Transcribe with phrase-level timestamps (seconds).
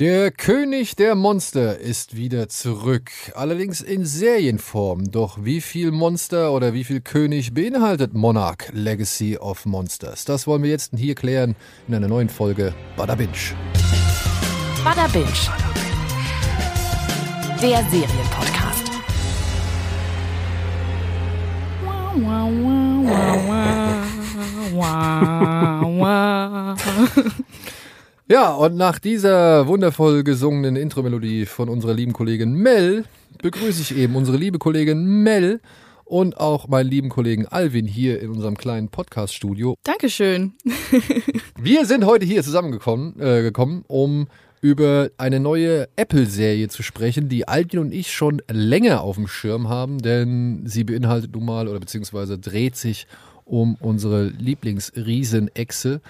[0.00, 5.10] Der König der Monster ist wieder zurück, allerdings in Serienform.
[5.10, 10.24] Doch wie viel Monster oder wie viel König beinhaltet Monarch Legacy of Monsters?
[10.24, 11.54] Das wollen wir jetzt hier klären
[11.86, 13.52] in einer neuen Folge Bada Binge.
[14.82, 15.26] Bada Binge.
[17.60, 18.90] Der Serienpodcast.
[28.30, 33.04] Ja, und nach dieser wundervoll gesungenen Intro-Melodie von unserer lieben Kollegin Mel
[33.42, 35.60] begrüße ich eben unsere liebe Kollegin Mel
[36.04, 39.74] und auch meinen lieben Kollegen Alvin hier in unserem kleinen Podcast-Studio.
[39.82, 40.52] Dankeschön.
[41.60, 44.28] Wir sind heute hier zusammengekommen, äh, gekommen, um
[44.60, 49.68] über eine neue Apple-Serie zu sprechen, die Alvin und ich schon länger auf dem Schirm
[49.68, 53.08] haben, denn sie beinhaltet nun mal oder beziehungsweise dreht sich
[53.44, 56.00] um unsere Lieblingsriesenechse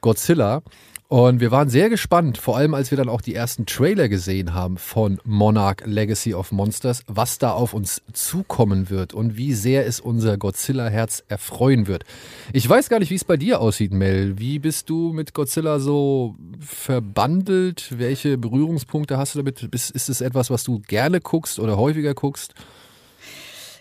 [0.00, 0.62] Godzilla.
[1.08, 4.54] Und wir waren sehr gespannt, vor allem als wir dann auch die ersten Trailer gesehen
[4.54, 9.86] haben von Monarch Legacy of Monsters, was da auf uns zukommen wird und wie sehr
[9.86, 12.04] es unser Godzilla-Herz erfreuen wird.
[12.52, 14.40] Ich weiß gar nicht, wie es bei dir aussieht, Mel.
[14.40, 17.96] Wie bist du mit Godzilla so verbandelt?
[17.96, 19.62] Welche Berührungspunkte hast du damit?
[19.62, 22.52] Ist, es etwas, was du gerne guckst oder häufiger guckst?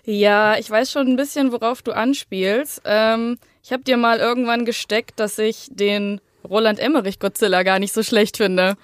[0.04, 2.84] Ja, ich weiß schon ein bisschen, worauf du anspielst.
[2.86, 7.94] Ähm, ich habe dir mal irgendwann gesteckt, dass ich den Roland Emmerich Godzilla gar nicht
[7.94, 8.78] so schlecht finde.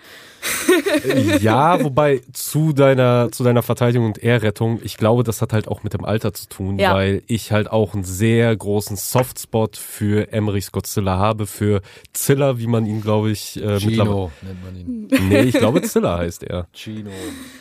[1.39, 5.83] Ja, wobei zu deiner, zu deiner Verteidigung und Ehrrettung, ich glaube, das hat halt auch
[5.83, 6.93] mit dem Alter zu tun, ja.
[6.93, 11.81] weil ich halt auch einen sehr großen Softspot für Emmerichs Godzilla habe, für
[12.13, 15.07] Zilla, wie man ihn, glaube ich, äh, Chino nennt man ihn.
[15.29, 16.67] Nee, ich glaube Zilla heißt er.
[16.73, 17.11] Chino.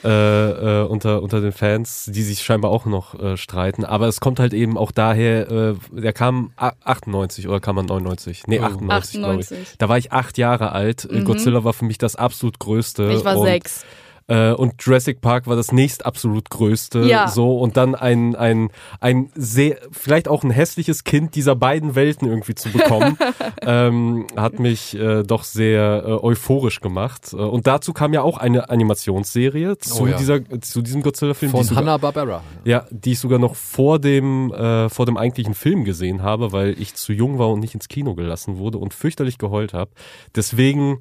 [0.05, 3.85] Äh, äh, unter, unter den Fans, die sich scheinbar auch noch äh, streiten.
[3.85, 8.45] Aber es kommt halt eben auch daher, äh, der kam 98 oder kam man 99?
[8.47, 9.21] Nee, 98, 98.
[9.21, 9.79] glaube ich.
[9.79, 11.09] Da war ich acht Jahre alt.
[11.11, 11.25] Mhm.
[11.25, 13.11] Godzilla war für mich das absolut größte größte.
[13.13, 13.85] Ich war und, sechs.
[14.29, 17.01] Äh, und Jurassic Park war das nächst absolut größte.
[17.01, 17.27] Ja.
[17.27, 18.69] So, und dann ein, ein,
[19.01, 23.19] ein sehr, vielleicht auch ein hässliches Kind dieser beiden Welten irgendwie zu bekommen,
[23.63, 27.33] ähm, hat mich äh, doch sehr äh, euphorisch gemacht.
[27.33, 30.17] Äh, und dazu kam ja auch eine Animationsserie zu, Oh ja.
[30.17, 31.51] dieser, zu diesem Godzilla-Film.
[31.51, 32.45] die Von sogar- Hanna-Barbera.
[32.65, 36.81] ja, die ich sogar noch vor dem, äh, vor dem eigentlichen Film gesehen habe, weil
[36.81, 39.91] ich zu jung war und nicht ins Kino gelassen wurde und fürchterlich geheult habe.
[40.37, 41.01] Deswegen,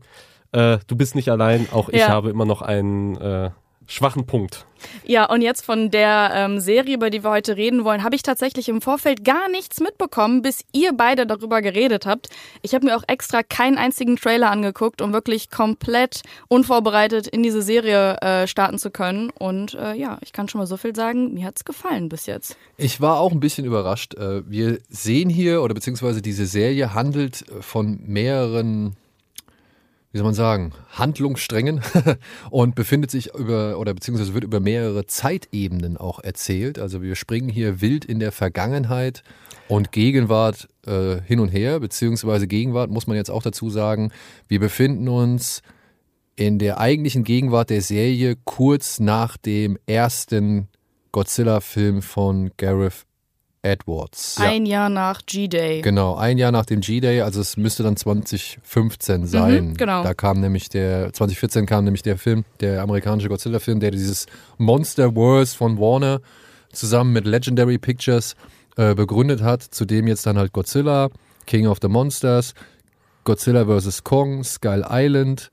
[0.51, 2.09] äh, du bist nicht allein, auch ich Ja.
[2.09, 3.51] habe immer noch einen äh,
[3.87, 4.65] schwachen Punkt.
[5.03, 8.21] Ja, und jetzt von der ähm, Serie, über die wir heute reden wollen, habe ich
[8.21, 12.29] tatsächlich im Vorfeld gar nichts mitbekommen, bis ihr beide darüber geredet habt.
[12.61, 17.61] Ich habe mir auch extra keinen einzigen Trailer angeguckt, um wirklich komplett unvorbereitet in diese
[17.63, 19.31] Serie äh, starten zu können.
[19.31, 22.55] Und äh, ja, ich kann schon mal so viel sagen, mir hat's gefallen bis jetzt.
[22.77, 24.13] Ich war auch ein bisschen überrascht.
[24.13, 28.95] Äh, Wir sehen hier, oder beziehungsweise diese Serie handelt von mehreren,
[30.11, 31.81] wie soll man sagen, Handlungssträngen
[32.49, 36.79] und befindet sich über, oder beziehungsweise wird über mehrere Zeitebenen auch erzählt.
[36.79, 39.23] Also wir springen hier wild in der Vergangenheit
[39.67, 44.11] und Gegenwart äh, hin und her, beziehungsweise Gegenwart muss man jetzt auch dazu sagen,
[44.47, 45.61] wir befinden uns
[46.35, 50.69] in der eigentlichen Gegenwart der Serie kurz nach dem ersten
[51.11, 53.05] Godzilla-Film von Gareth
[53.61, 54.37] Edwards.
[54.39, 55.81] Ein Jahr nach G-Day.
[55.81, 59.69] Genau, ein Jahr nach dem G-Day, also es müsste dann 2015 sein.
[59.69, 60.03] Mhm, genau.
[60.03, 64.27] Da kam nämlich der, 2014 kam nämlich der Film, der amerikanische Godzilla-Film, der dieses
[64.57, 66.21] Monster Wars von Warner
[66.71, 68.35] zusammen mit Legendary Pictures
[68.77, 71.09] äh, begründet hat, zu dem jetzt dann halt Godzilla,
[71.45, 72.53] King of the Monsters,
[73.25, 74.03] Godzilla vs.
[74.03, 75.51] Kong, Skull Island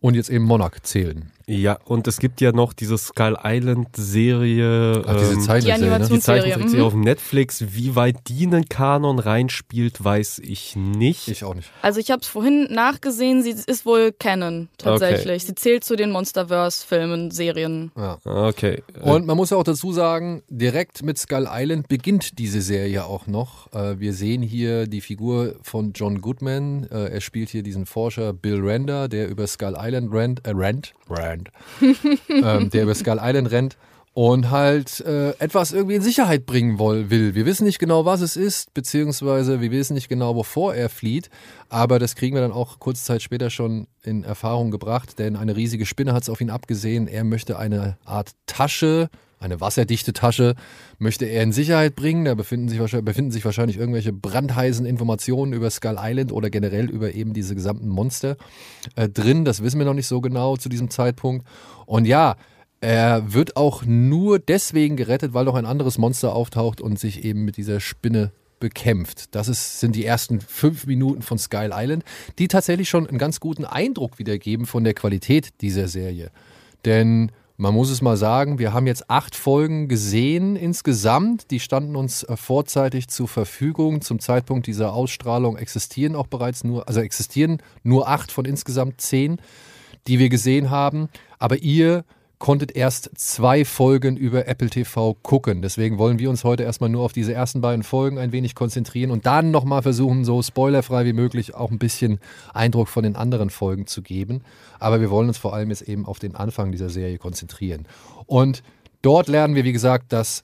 [0.00, 1.30] und jetzt eben Monarch zählen.
[1.52, 5.02] Ja, und es gibt ja noch diese Skull Island Serie.
[5.04, 5.98] Ach, diese ähm, Zeichenserie, ne?
[5.98, 6.86] die Animations- Zeichentrickserie Mhm.
[6.86, 7.64] auf Netflix.
[7.74, 11.26] Wie weit die in den Kanon reinspielt, weiß ich nicht.
[11.28, 11.68] Ich auch nicht.
[11.82, 15.44] Also ich habe es vorhin nachgesehen, sie ist wohl Canon tatsächlich.
[15.44, 17.90] Sie zählt zu den Monsterverse-Filmen, Serien.
[17.96, 18.18] Ja.
[18.24, 18.82] Okay.
[19.02, 23.26] Und man muss ja auch dazu sagen, direkt mit Skull Island beginnt diese Serie auch
[23.26, 23.72] noch.
[23.72, 26.86] Äh, Wir sehen hier die Figur von John Goodman.
[26.92, 30.92] Äh, Er spielt hier diesen Forscher Bill Render, der über Skull Island rennt, äh, rennt,
[31.40, 31.50] rennt
[32.28, 33.76] ähm, der über Skull Island rennt
[34.12, 37.34] und halt äh, etwas irgendwie in Sicherheit bringen will.
[37.34, 41.30] Wir wissen nicht genau, was es ist, beziehungsweise wir wissen nicht genau, wovor er flieht,
[41.68, 45.54] aber das kriegen wir dann auch kurze Zeit später schon in Erfahrung gebracht, denn eine
[45.54, 47.06] riesige Spinne hat es auf ihn abgesehen.
[47.06, 49.08] Er möchte eine Art Tasche,
[49.40, 50.54] eine wasserdichte Tasche,
[50.98, 52.26] möchte er in Sicherheit bringen.
[52.26, 56.88] Da befinden sich, wahrscheinlich, befinden sich wahrscheinlich irgendwelche brandheißen Informationen über Skull Island oder generell
[56.88, 58.36] über eben diese gesamten Monster
[58.96, 59.44] äh, drin.
[59.44, 61.46] Das wissen wir noch nicht so genau zu diesem Zeitpunkt.
[61.86, 62.36] Und ja,
[62.82, 67.44] er wird auch nur deswegen gerettet, weil noch ein anderes Monster auftaucht und sich eben
[67.44, 69.34] mit dieser Spinne bekämpft.
[69.34, 72.04] Das ist, sind die ersten fünf Minuten von Sky Island,
[72.38, 76.30] die tatsächlich schon einen ganz guten Eindruck wiedergeben von der Qualität dieser Serie.
[76.84, 81.50] Denn man muss es mal sagen, wir haben jetzt acht Folgen gesehen insgesamt.
[81.50, 84.00] Die standen uns äh, vorzeitig zur Verfügung.
[84.00, 89.42] Zum Zeitpunkt dieser Ausstrahlung existieren auch bereits nur, also existieren nur acht von insgesamt zehn,
[90.06, 91.10] die wir gesehen haben.
[91.38, 92.06] Aber ihr
[92.40, 95.60] konntet erst zwei Folgen über Apple TV gucken.
[95.60, 99.10] Deswegen wollen wir uns heute erstmal nur auf diese ersten beiden Folgen ein wenig konzentrieren
[99.10, 102.18] und dann nochmal versuchen, so spoilerfrei wie möglich auch ein bisschen
[102.54, 104.40] Eindruck von den anderen Folgen zu geben.
[104.78, 107.86] Aber wir wollen uns vor allem jetzt eben auf den Anfang dieser Serie konzentrieren.
[108.24, 108.62] Und
[109.02, 110.42] dort lernen wir, wie gesagt, dass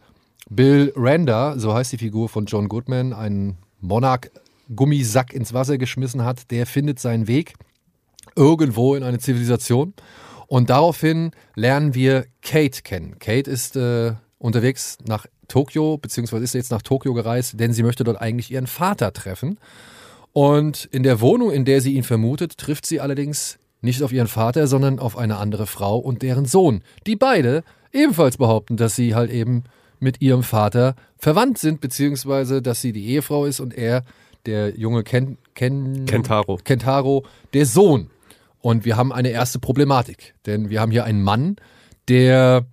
[0.50, 6.50] Bill Randa, so heißt die Figur von John Goodman, einen Monarch-Gummisack ins Wasser geschmissen hat,
[6.50, 7.54] der findet seinen Weg
[8.34, 9.94] irgendwo in eine Zivilisation
[10.46, 13.18] und daraufhin lernen wir Kate kennen.
[13.18, 18.04] Kate ist äh, unterwegs nach Tokio, beziehungsweise ist jetzt nach Tokio gereist, denn sie möchte
[18.04, 19.58] dort eigentlich ihren Vater treffen.
[20.32, 24.26] Und in der Wohnung, in der sie ihn vermutet, trifft sie allerdings nicht auf ihren
[24.26, 27.62] Vater, sondern auf eine andere Frau und deren Sohn, die beide
[27.92, 29.64] ebenfalls behaupten, dass sie halt eben
[29.98, 34.04] mit ihrem Vater verwandt sind, beziehungsweise dass sie die Ehefrau ist und er,
[34.44, 36.58] der junge Ken, Ken, Kentaro.
[36.62, 38.10] Kentaro, der Sohn.
[38.66, 41.54] Und wir haben eine erste Problematik, denn wir haben hier einen Mann,
[42.08, 42.66] der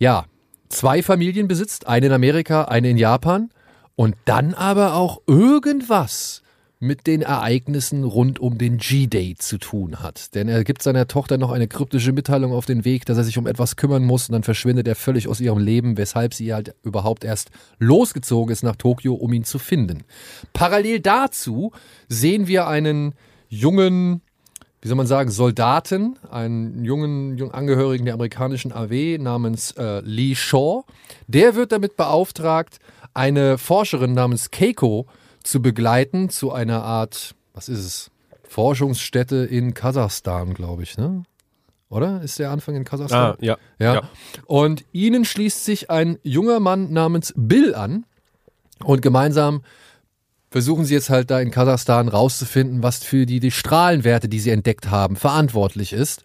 [0.00, 0.24] ja
[0.68, 3.50] zwei Familien besitzt, eine in Amerika, eine in Japan
[3.94, 6.42] und dann aber auch irgendwas
[6.80, 10.34] mit den Ereignissen rund um den G-Day zu tun hat.
[10.34, 13.38] Denn er gibt seiner Tochter noch eine kryptische Mitteilung auf den Weg, dass er sich
[13.38, 16.74] um etwas kümmern muss und dann verschwindet er völlig aus ihrem Leben, weshalb sie halt
[16.82, 20.02] überhaupt erst losgezogen ist nach Tokio, um ihn zu finden.
[20.52, 21.70] Parallel dazu
[22.08, 23.14] sehen wir einen
[23.48, 24.22] jungen
[24.86, 30.36] wie soll man sagen, Soldaten, einen jungen, jungen Angehörigen der amerikanischen AW namens äh, Lee
[30.36, 30.84] Shaw.
[31.26, 32.78] Der wird damit beauftragt,
[33.12, 35.08] eine Forscherin namens Keiko
[35.42, 38.10] zu begleiten zu einer Art, was ist es,
[38.44, 41.24] Forschungsstätte in Kasachstan, glaube ich, ne?
[41.88, 42.22] Oder?
[42.22, 43.32] Ist der Anfang in Kasachstan?
[43.32, 43.94] Ah, ja, ja.
[43.94, 44.02] Ja.
[44.44, 48.06] Und ihnen schließt sich ein junger Mann namens Bill an.
[48.84, 49.62] Und gemeinsam
[50.56, 54.48] versuchen sie jetzt halt da in Kasachstan rauszufinden, was für die, die Strahlenwerte, die sie
[54.48, 56.22] entdeckt haben, verantwortlich ist.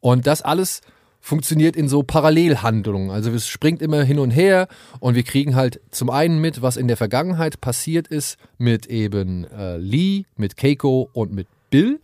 [0.00, 0.80] Und das alles
[1.20, 3.10] funktioniert in so Parallelhandlungen.
[3.10, 4.68] Also es springt immer hin und her
[5.00, 9.44] und wir kriegen halt zum einen mit, was in der Vergangenheit passiert ist mit eben
[9.52, 12.00] äh, Lee, mit Keiko und mit Bill.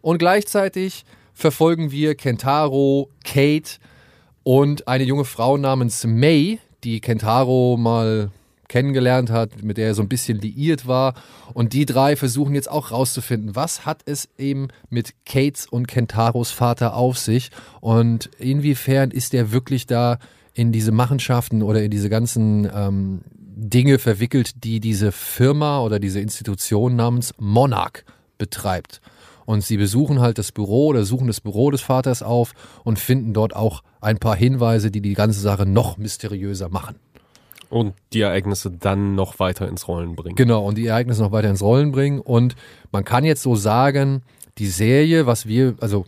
[0.00, 1.04] Und gleichzeitig
[1.34, 3.72] verfolgen wir Kentaro, Kate
[4.44, 8.30] und eine junge Frau namens May, die Kentaro mal
[8.68, 11.14] kennengelernt hat, mit der er so ein bisschen liiert war.
[11.54, 16.50] Und die drei versuchen jetzt auch rauszufinden, was hat es eben mit Kates und Kentaros
[16.50, 17.50] Vater auf sich
[17.80, 20.18] und inwiefern ist er wirklich da
[20.54, 23.20] in diese Machenschaften oder in diese ganzen ähm,
[23.60, 28.04] Dinge verwickelt, die diese Firma oder diese Institution namens Monarch
[28.38, 29.00] betreibt.
[29.46, 32.52] Und sie besuchen halt das Büro oder suchen das Büro des Vaters auf
[32.84, 36.96] und finden dort auch ein paar Hinweise, die die ganze Sache noch mysteriöser machen.
[37.70, 40.36] Und die Ereignisse dann noch weiter ins Rollen bringen.
[40.36, 42.20] Genau, und die Ereignisse noch weiter ins Rollen bringen.
[42.20, 42.56] Und
[42.92, 44.22] man kann jetzt so sagen,
[44.58, 46.06] die Serie, was wir, also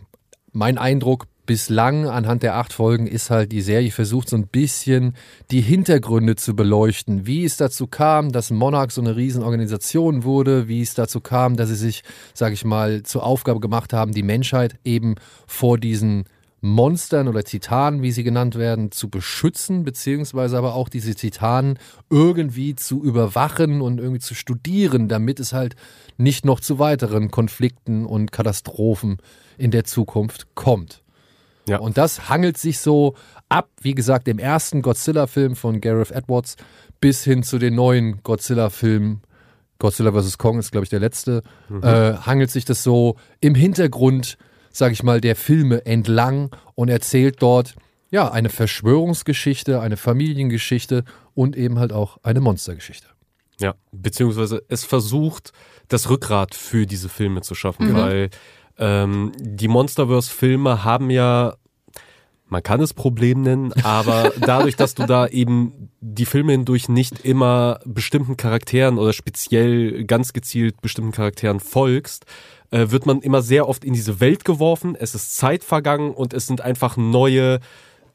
[0.51, 5.15] mein Eindruck bislang anhand der acht Folgen ist halt, die Serie versucht so ein bisschen
[5.49, 7.25] die Hintergründe zu beleuchten.
[7.25, 11.69] Wie es dazu kam, dass Monarch so eine Riesenorganisation wurde, wie es dazu kam, dass
[11.69, 12.03] sie sich,
[12.33, 15.15] sage ich mal, zur Aufgabe gemacht haben, die Menschheit eben
[15.47, 16.25] vor diesen
[16.61, 21.79] Monstern oder Titanen, wie sie genannt werden, zu beschützen, beziehungsweise aber auch diese Titanen
[22.11, 25.75] irgendwie zu überwachen und irgendwie zu studieren, damit es halt
[26.17, 29.17] nicht noch zu weiteren Konflikten und Katastrophen
[29.57, 31.01] in der Zukunft kommt.
[31.67, 31.79] Ja.
[31.79, 33.15] Und das hangelt sich so
[33.49, 36.57] ab, wie gesagt, dem ersten Godzilla-Film von Gareth Edwards
[36.99, 39.21] bis hin zu den neuen Godzilla-Filmen.
[39.79, 40.37] Godzilla vs.
[40.37, 41.41] Kong ist, glaube ich, der letzte.
[41.69, 41.83] Mhm.
[41.83, 44.37] Äh, hangelt sich das so im Hintergrund
[44.71, 47.75] sage ich mal, der Filme entlang und erzählt dort
[48.09, 53.07] ja eine Verschwörungsgeschichte, eine Familiengeschichte und eben halt auch eine Monstergeschichte.
[53.59, 55.51] Ja, beziehungsweise es versucht,
[55.87, 57.95] das Rückgrat für diese Filme zu schaffen, mhm.
[57.95, 58.29] weil
[58.77, 61.55] ähm, die Monsterverse-Filme haben ja
[62.51, 67.23] man kann es Problem nennen, aber dadurch, dass du da eben die Filme hindurch nicht
[67.23, 72.25] immer bestimmten Charakteren oder speziell ganz gezielt bestimmten Charakteren folgst,
[72.69, 76.33] äh, wird man immer sehr oft in diese Welt geworfen, es ist Zeit vergangen und
[76.33, 77.61] es sind einfach neue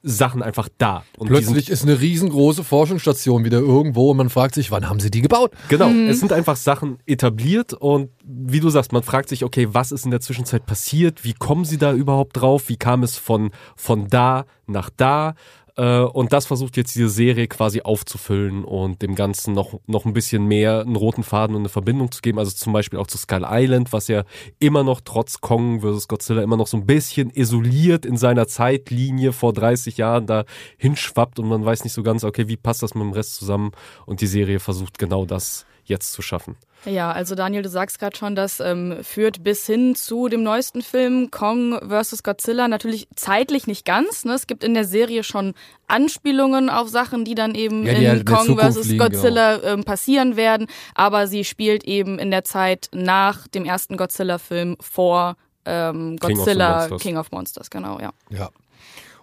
[0.09, 1.03] Sachen einfach da.
[1.19, 5.11] Und Plötzlich ist eine riesengroße Forschungsstation wieder irgendwo und man fragt sich, wann haben sie
[5.11, 5.53] die gebaut?
[5.69, 6.09] Genau, mhm.
[6.09, 10.05] es sind einfach Sachen etabliert und wie du sagst, man fragt sich, okay, was ist
[10.05, 11.25] in der Zwischenzeit passiert?
[11.25, 12.69] Wie kommen sie da überhaupt drauf?
[12.69, 15.35] Wie kam es von, von da nach da?
[15.76, 20.12] Äh, und das versucht jetzt diese Serie quasi aufzufüllen und dem Ganzen noch, noch ein
[20.12, 22.38] bisschen mehr einen roten Faden und eine Verbindung zu geben.
[22.38, 24.25] Also zum Beispiel auch zu Skull Island, was ja
[24.59, 26.09] immer noch trotz Kong vs.
[26.09, 30.45] Godzilla immer noch so ein bisschen isoliert in seiner Zeitlinie vor 30 Jahren da
[30.78, 33.73] hinschwappt und man weiß nicht so ganz, okay, wie passt das mit dem Rest zusammen?
[34.06, 36.57] Und die Serie versucht genau das jetzt zu schaffen.
[36.85, 40.83] Ja, also Daniel, du sagst gerade schon, das ähm, führt bis hin zu dem neuesten
[40.83, 42.23] Film Kong vs.
[42.23, 42.69] Godzilla.
[42.69, 44.25] Natürlich zeitlich nicht ganz.
[44.25, 44.35] Ne?
[44.35, 45.55] Es gibt in der Serie schon
[45.88, 48.97] Anspielungen auf Sachen, die dann eben ja, die in halt Kong vs.
[48.97, 49.69] Godzilla genau.
[49.69, 50.69] ähm, passieren werden.
[50.95, 56.95] Aber sie spielt eben in der Zeit nach dem ersten Godzilla-Film vor ähm, Godzilla King
[56.95, 57.71] of, King of Monsters.
[57.71, 58.12] Genau, ja.
[58.31, 58.50] Ja.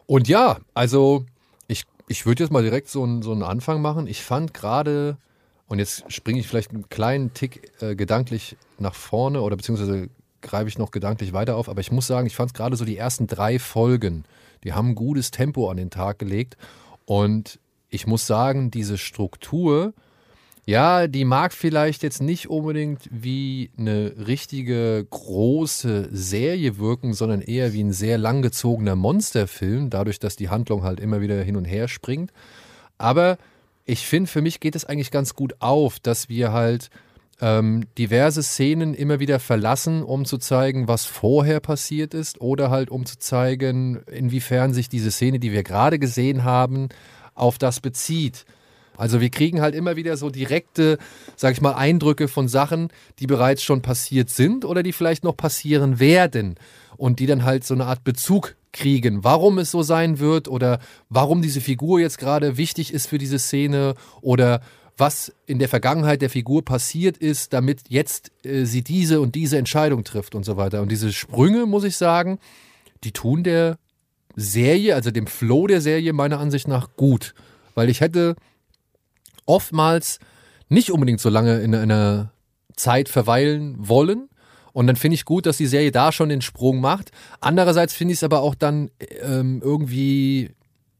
[0.05, 1.25] Und ja, also
[1.67, 4.07] ich, ich würde jetzt mal direkt so, einen so einen Anfang machen.
[4.07, 5.17] Ich fand gerade
[5.73, 10.07] und jetzt springe ich vielleicht einen kleinen Tick äh, gedanklich nach vorne oder beziehungsweise
[10.43, 11.67] greife ich noch gedanklich weiter auf.
[11.67, 14.23] Aber ich muss sagen, ich fand es gerade so die ersten drei Folgen,
[14.63, 16.57] die haben ein gutes Tempo an den Tag gelegt.
[17.05, 19.95] Und ich muss sagen, diese Struktur,
[20.67, 27.73] ja, die mag vielleicht jetzt nicht unbedingt wie eine richtige große Serie wirken, sondern eher
[27.73, 31.87] wie ein sehr langgezogener Monsterfilm, dadurch, dass die Handlung halt immer wieder hin und her
[31.87, 32.31] springt.
[32.99, 33.39] Aber
[33.85, 36.89] ich finde, für mich geht es eigentlich ganz gut auf, dass wir halt
[37.41, 42.89] ähm, diverse Szenen immer wieder verlassen, um zu zeigen, was vorher passiert ist oder halt
[42.89, 46.89] um zu zeigen, inwiefern sich diese Szene, die wir gerade gesehen haben,
[47.35, 48.45] auf das bezieht.
[48.95, 50.99] Also wir kriegen halt immer wieder so direkte,
[51.35, 55.35] sag ich mal, Eindrücke von Sachen, die bereits schon passiert sind oder die vielleicht noch
[55.35, 56.55] passieren werden
[56.95, 60.79] und die dann halt so eine Art Bezug kriegen, warum es so sein wird oder
[61.09, 64.61] warum diese Figur jetzt gerade wichtig ist für diese Szene oder
[64.97, 69.57] was in der Vergangenheit der Figur passiert ist, damit jetzt äh, sie diese und diese
[69.57, 70.81] Entscheidung trifft und so weiter.
[70.81, 72.39] Und diese Sprünge, muss ich sagen,
[73.03, 73.77] die tun der
[74.35, 77.33] Serie, also dem Flow der Serie meiner Ansicht nach gut.
[77.75, 78.35] Weil ich hätte
[79.45, 80.19] oftmals
[80.69, 82.31] nicht unbedingt so lange in einer
[82.75, 84.29] Zeit verweilen wollen,
[84.73, 87.11] und dann finde ich gut, dass die Serie da schon den Sprung macht.
[87.39, 88.89] Andererseits finde ich es aber auch dann
[89.21, 90.49] ähm, irgendwie,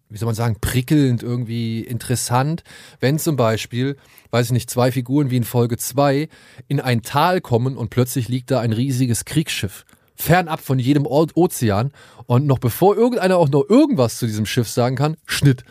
[0.10, 2.64] wie soll man sagen, prickelnd, irgendwie interessant,
[3.00, 3.98] wenn zum Beispiel,
[4.30, 6.30] weiß ich nicht, zwei Figuren wie in Folge 2
[6.68, 9.86] in ein Tal kommen und plötzlich liegt da ein riesiges Kriegsschiff.
[10.16, 11.92] Fernab von jedem Ozean.
[12.28, 15.64] Und noch bevor irgendeiner auch noch irgendwas zu diesem Schiff sagen kann, Schnitt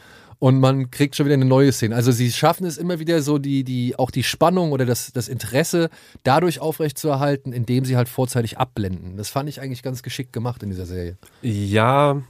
[0.43, 1.95] und man kriegt schon wieder eine neue Szene.
[1.95, 5.29] Also sie schaffen es immer wieder so, die, die, auch die Spannung oder das, das
[5.29, 5.89] Interesse
[6.25, 9.17] dadurch aufrechtzuerhalten, indem sie halt vorzeitig abblenden.
[9.17, 11.17] Das fand ich eigentlich ganz geschickt gemacht in dieser Serie.
[11.43, 12.23] Ja,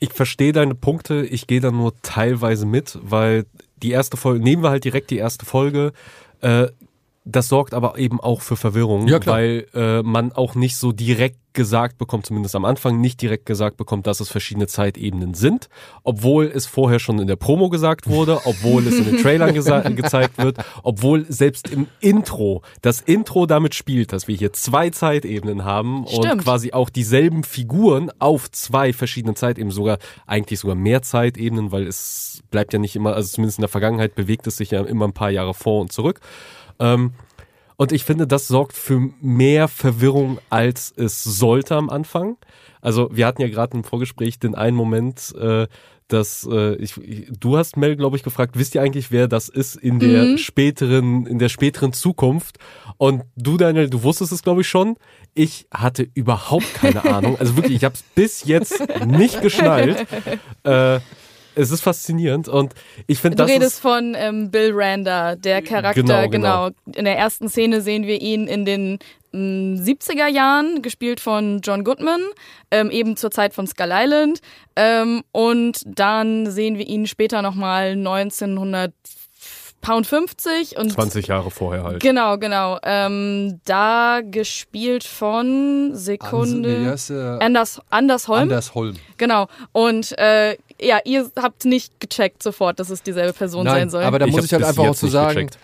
[0.00, 3.46] ich verstehe deine Punkte, ich gehe da nur teilweise mit, weil
[3.80, 5.92] die erste Folge, nehmen wir halt direkt die erste Folge,
[6.40, 6.66] äh,
[7.24, 11.38] das sorgt aber eben auch für Verwirrung, ja, weil äh, man auch nicht so direkt
[11.52, 15.68] gesagt bekommt, zumindest am Anfang nicht direkt gesagt bekommt, dass es verschiedene Zeitebenen sind,
[16.02, 20.38] obwohl es vorher schon in der Promo gesagt wurde, obwohl es in den Trailern gezeigt
[20.38, 26.06] wird, obwohl selbst im Intro, das Intro damit spielt, dass wir hier zwei Zeitebenen haben
[26.08, 26.32] Stimmt.
[26.32, 31.86] und quasi auch dieselben Figuren auf zwei verschiedenen Zeitebenen, sogar eigentlich sogar mehr Zeitebenen, weil
[31.86, 35.06] es bleibt ja nicht immer, also zumindest in der Vergangenheit bewegt es sich ja immer
[35.06, 36.20] ein paar Jahre vor und zurück.
[36.82, 37.12] Ähm,
[37.76, 42.36] und ich finde, das sorgt für mehr Verwirrung, als es sollte am Anfang.
[42.80, 45.66] Also wir hatten ja gerade im Vorgespräch den einen Moment, äh,
[46.08, 49.48] dass äh, ich, ich, du hast Mel, glaube ich, gefragt, wisst ihr eigentlich, wer das
[49.48, 50.38] ist in der mhm.
[50.38, 52.58] späteren, in der späteren Zukunft?
[52.98, 54.96] Und du, Daniel, du wusstest es, glaube ich, schon.
[55.32, 57.38] Ich hatte überhaupt keine Ahnung.
[57.38, 60.06] Also wirklich, ich habe es bis jetzt nicht geschnallt.
[60.64, 61.00] Äh,
[61.54, 62.74] es ist faszinierend und
[63.06, 63.46] ich finde das.
[63.46, 66.96] Du redest von ähm, Bill Randa, der Charakter, genau, genau, genau.
[66.96, 68.98] In der ersten Szene sehen wir ihn in den
[69.34, 72.20] 70er mm, Jahren, gespielt von John Goodman,
[72.70, 74.40] ähm, eben zur Zeit von Skull Island.
[74.76, 78.92] Ähm, und dann sehen wir ihn später nochmal 1900
[79.82, 82.00] Pound 50 und 20 Jahre vorher halt.
[82.00, 82.78] Genau, genau.
[82.84, 88.42] Ähm, da gespielt von Sekunde Ans, nee, äh, Anders Anders Holm.
[88.42, 88.94] Anders Holm.
[89.18, 89.48] Genau.
[89.72, 94.04] Und äh, ja, ihr habt nicht gecheckt sofort, dass es dieselbe Person Nein, sein soll.
[94.04, 95.58] Aber da ich muss ich halt einfach auch zu so sagen, gecheckt.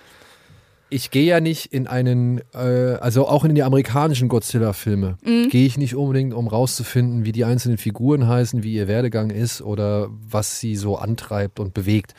[0.91, 5.49] ich gehe ja nicht in einen, äh, also auch in die amerikanischen Godzilla-Filme, mhm.
[5.49, 9.63] gehe ich nicht unbedingt, um rauszufinden, wie die einzelnen Figuren heißen, wie ihr Werdegang ist
[9.63, 12.15] oder was sie so antreibt und bewegt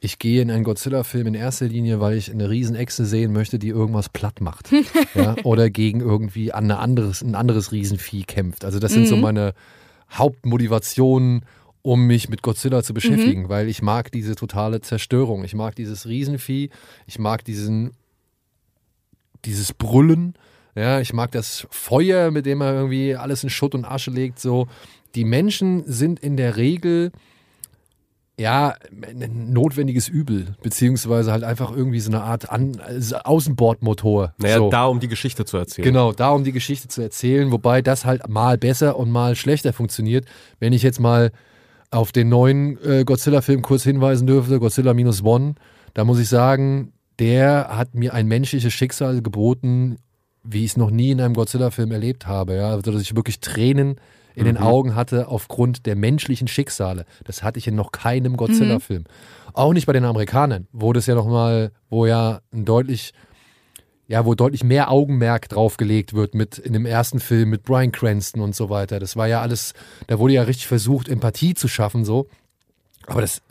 [0.00, 3.58] ich gehe in einen Godzilla-Film in erster Linie, weil ich eine riesen Echse sehen möchte,
[3.58, 4.70] die irgendwas platt macht.
[5.14, 8.64] ja, oder gegen irgendwie ein anderes, ein anderes Riesenvieh kämpft.
[8.64, 9.06] Also das sind mhm.
[9.06, 9.54] so meine
[10.12, 11.42] Hauptmotivationen,
[11.82, 13.48] um mich mit Godzilla zu beschäftigen, mhm.
[13.48, 15.44] weil ich mag diese totale Zerstörung.
[15.44, 16.70] Ich mag dieses Riesenvieh,
[17.06, 17.92] ich mag diesen,
[19.44, 20.34] dieses Brüllen,
[20.74, 24.38] ja, ich mag das Feuer, mit dem er irgendwie alles in Schutt und Asche legt.
[24.38, 24.68] So,
[25.14, 27.10] die Menschen sind in der Regel
[28.38, 34.32] ja, ein notwendiges Übel, beziehungsweise halt einfach irgendwie so eine Art An also Außenbordmotor.
[34.38, 34.70] Naja, so.
[34.70, 35.84] da um die Geschichte zu erzählen.
[35.84, 39.72] Genau, da um die Geschichte zu erzählen, wobei das halt mal besser und mal schlechter
[39.72, 40.24] funktioniert.
[40.60, 41.32] Wenn ich jetzt mal
[41.90, 45.54] auf den neuen äh, Godzilla-Film kurz hinweisen dürfte, Godzilla Minus One,
[45.94, 49.96] da muss ich sagen, der hat mir ein menschliches Schicksal geboten,
[50.44, 52.56] wie ich es noch nie in einem Godzilla-Film erlebt habe.
[52.56, 52.70] Ja?
[52.70, 53.96] Also, dass ich wirklich Tränen
[54.34, 54.62] in den mhm.
[54.62, 57.06] Augen hatte aufgrund der menschlichen Schicksale.
[57.24, 59.02] Das hatte ich in noch keinem Godzilla-Film.
[59.02, 59.54] Mhm.
[59.54, 63.12] Auch nicht bei den Amerikanern, wo das ja nochmal, wo ja ein deutlich,
[64.08, 68.40] ja, wo deutlich mehr Augenmerk draufgelegt wird mit in dem ersten Film mit Brian Cranston
[68.40, 68.98] und so weiter.
[68.98, 69.74] Das war ja alles,
[70.06, 72.26] da wurde ja richtig versucht, Empathie zu schaffen, so.
[73.06, 73.42] Aber das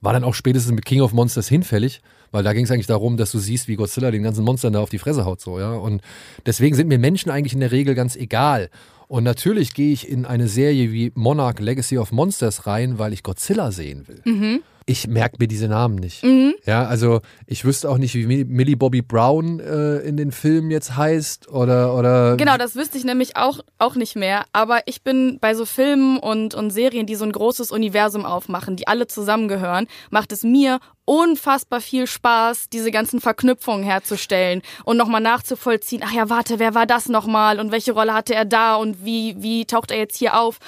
[0.00, 3.18] war dann auch spätestens mit King of Monsters hinfällig, weil da ging es eigentlich darum,
[3.18, 5.72] dass du siehst, wie Godzilla den ganzen Monstern da auf die Fresse haut, so, ja.
[5.72, 6.00] Und
[6.46, 8.70] deswegen sind mir Menschen eigentlich in der Regel ganz egal.
[9.08, 13.22] Und natürlich gehe ich in eine Serie wie Monarch Legacy of Monsters rein, weil ich
[13.22, 14.22] Godzilla sehen will.
[14.24, 14.62] Mhm.
[14.88, 16.22] Ich merke mir diese Namen nicht.
[16.22, 16.54] Mhm.
[16.64, 20.96] Ja, also ich wüsste auch nicht, wie Millie Bobby Brown äh, in den Filmen jetzt
[20.96, 22.36] heißt oder oder.
[22.36, 24.44] Genau, das wüsste ich nämlich auch, auch nicht mehr.
[24.52, 28.76] Aber ich bin bei so Filmen und, und Serien, die so ein großes Universum aufmachen,
[28.76, 35.20] die alle zusammengehören, macht es mir unfassbar viel Spaß, diese ganzen Verknüpfungen herzustellen und nochmal
[35.20, 36.02] nachzuvollziehen.
[36.04, 39.36] Ach ja, warte, wer war das nochmal und welche Rolle hatte er da und wie,
[39.38, 40.58] wie taucht er jetzt hier auf?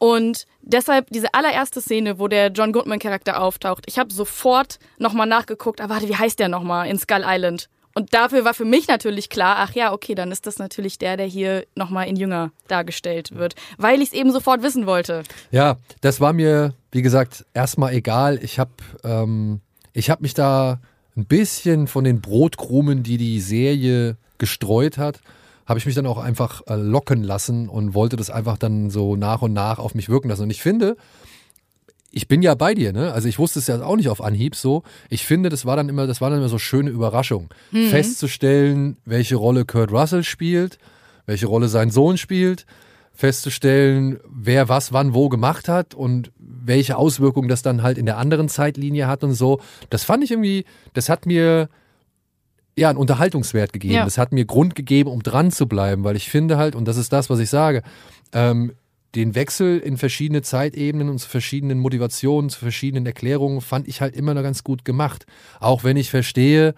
[0.00, 5.78] Und deshalb diese allererste Szene, wo der John Goodman-Charakter auftaucht, ich habe sofort nochmal nachgeguckt,
[5.82, 7.68] ah, warte, wie heißt der nochmal in Skull Island?
[7.94, 11.18] Und dafür war für mich natürlich klar, ach ja, okay, dann ist das natürlich der,
[11.18, 15.22] der hier nochmal in Jünger dargestellt wird, weil ich es eben sofort wissen wollte.
[15.50, 18.38] Ja, das war mir, wie gesagt, erstmal egal.
[18.42, 18.70] Ich habe
[19.04, 19.60] ähm,
[19.94, 20.80] hab mich da
[21.14, 25.20] ein bisschen von den Brotkrumen, die die Serie gestreut hat,
[25.70, 29.14] habe ich mich dann auch einfach äh, locken lassen und wollte das einfach dann so
[29.14, 30.42] nach und nach auf mich wirken lassen.
[30.42, 30.96] Und ich finde,
[32.10, 33.12] ich bin ja bei dir, ne?
[33.12, 34.82] Also ich wusste es ja auch nicht auf Anhieb so.
[35.10, 37.88] Ich finde, das war dann immer, das war dann immer so schöne Überraschung, mhm.
[37.88, 40.78] festzustellen, welche Rolle Kurt Russell spielt,
[41.26, 42.66] welche Rolle sein Sohn spielt,
[43.14, 48.18] festzustellen, wer was wann wo gemacht hat und welche Auswirkungen das dann halt in der
[48.18, 49.60] anderen Zeitlinie hat und so.
[49.88, 51.68] Das fand ich irgendwie, das hat mir
[52.76, 53.94] ja, einen Unterhaltungswert gegeben.
[53.94, 54.04] Ja.
[54.04, 56.96] Das hat mir Grund gegeben, um dran zu bleiben, weil ich finde halt, und das
[56.96, 57.82] ist das, was ich sage,
[58.32, 58.72] ähm,
[59.14, 64.14] den Wechsel in verschiedene Zeitebenen und zu verschiedenen Motivationen, zu verschiedenen Erklärungen fand ich halt
[64.14, 65.26] immer noch ganz gut gemacht.
[65.58, 66.74] Auch wenn ich verstehe,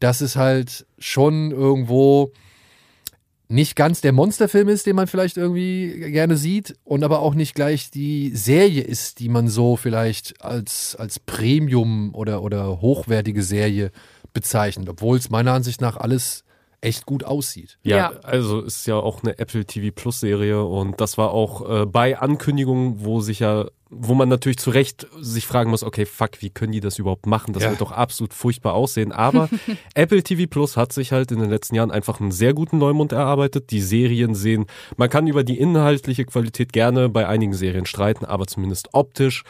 [0.00, 2.32] dass es halt schon irgendwo
[3.48, 7.54] nicht ganz der Monsterfilm ist, den man vielleicht irgendwie gerne sieht und aber auch nicht
[7.54, 13.92] gleich die Serie ist, die man so vielleicht als, als Premium oder, oder hochwertige Serie
[14.36, 16.44] bezeichnet, obwohl es meiner Ansicht nach alles
[16.82, 17.78] echt gut aussieht.
[17.82, 21.66] Ja, ja, also ist ja auch eine Apple TV Plus Serie und das war auch
[21.66, 26.04] äh, bei Ankündigungen, wo sich ja, wo man natürlich zu Recht sich fragen muss, okay,
[26.04, 27.54] fuck, wie können die das überhaupt machen?
[27.54, 27.70] Das ja.
[27.70, 29.10] wird doch absolut furchtbar aussehen.
[29.10, 29.48] Aber
[29.94, 33.12] Apple TV Plus hat sich halt in den letzten Jahren einfach einen sehr guten Neumund
[33.12, 33.70] erarbeitet.
[33.70, 34.66] Die Serien sehen,
[34.98, 39.44] man kann über die inhaltliche Qualität gerne bei einigen Serien streiten, aber zumindest optisch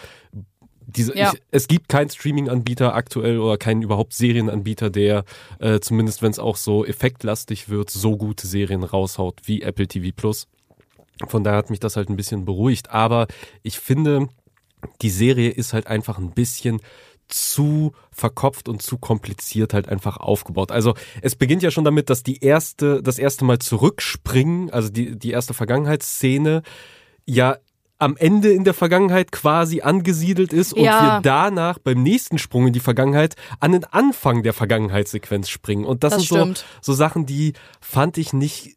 [0.87, 1.33] diese, ja.
[1.33, 5.25] ich, es gibt keinen Streaming-Anbieter aktuell oder keinen überhaupt Serienanbieter, der
[5.59, 10.15] äh, zumindest wenn es auch so effektlastig wird, so gute Serien raushaut wie Apple TV
[10.15, 10.47] Plus.
[11.29, 12.91] Von daher hat mich das halt ein bisschen beruhigt.
[12.91, 13.27] Aber
[13.63, 14.29] ich finde,
[15.03, 16.81] die Serie ist halt einfach ein bisschen
[17.29, 20.71] zu verkopft und zu kompliziert halt einfach aufgebaut.
[20.71, 25.19] Also es beginnt ja schon damit, dass die erste, das erste Mal zurückspringen, also die,
[25.19, 26.63] die erste Vergangenheitsszene
[27.25, 27.57] ja
[27.99, 31.03] am Ende in der Vergangenheit quasi angesiedelt ist und ja.
[31.03, 35.85] wir danach beim nächsten Sprung in die Vergangenheit an den Anfang der Vergangenheitssequenz springen.
[35.85, 38.77] Und das, das sind so, so Sachen, die fand ich nicht,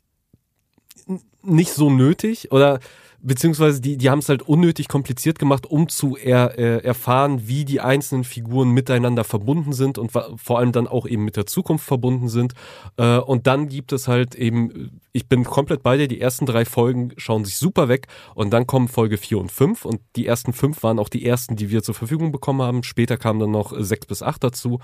[1.42, 2.80] nicht so nötig oder
[3.22, 7.66] beziehungsweise die, die haben es halt unnötig kompliziert gemacht, um zu er, äh, erfahren, wie
[7.66, 11.86] die einzelnen Figuren miteinander verbunden sind und vor allem dann auch eben mit der Zukunft
[11.86, 12.54] verbunden sind.
[12.98, 16.66] Äh, und dann gibt es halt eben, ich bin komplett bei dir, die ersten drei
[16.66, 20.54] Folgen schauen sich super weg und dann kommen Folge vier und fünf und die ersten
[20.54, 22.84] fünf waren auch die ersten, die wir zur Verfügung bekommen haben.
[22.84, 24.80] Später kamen dann noch sechs bis acht dazu.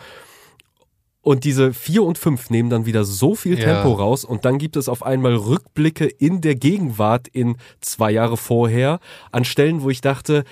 [1.25, 3.95] Und diese vier und fünf nehmen dann wieder so viel Tempo ja.
[3.95, 8.99] raus und dann gibt es auf einmal Rückblicke in der Gegenwart in zwei Jahre vorher
[9.31, 10.43] an Stellen, wo ich dachte,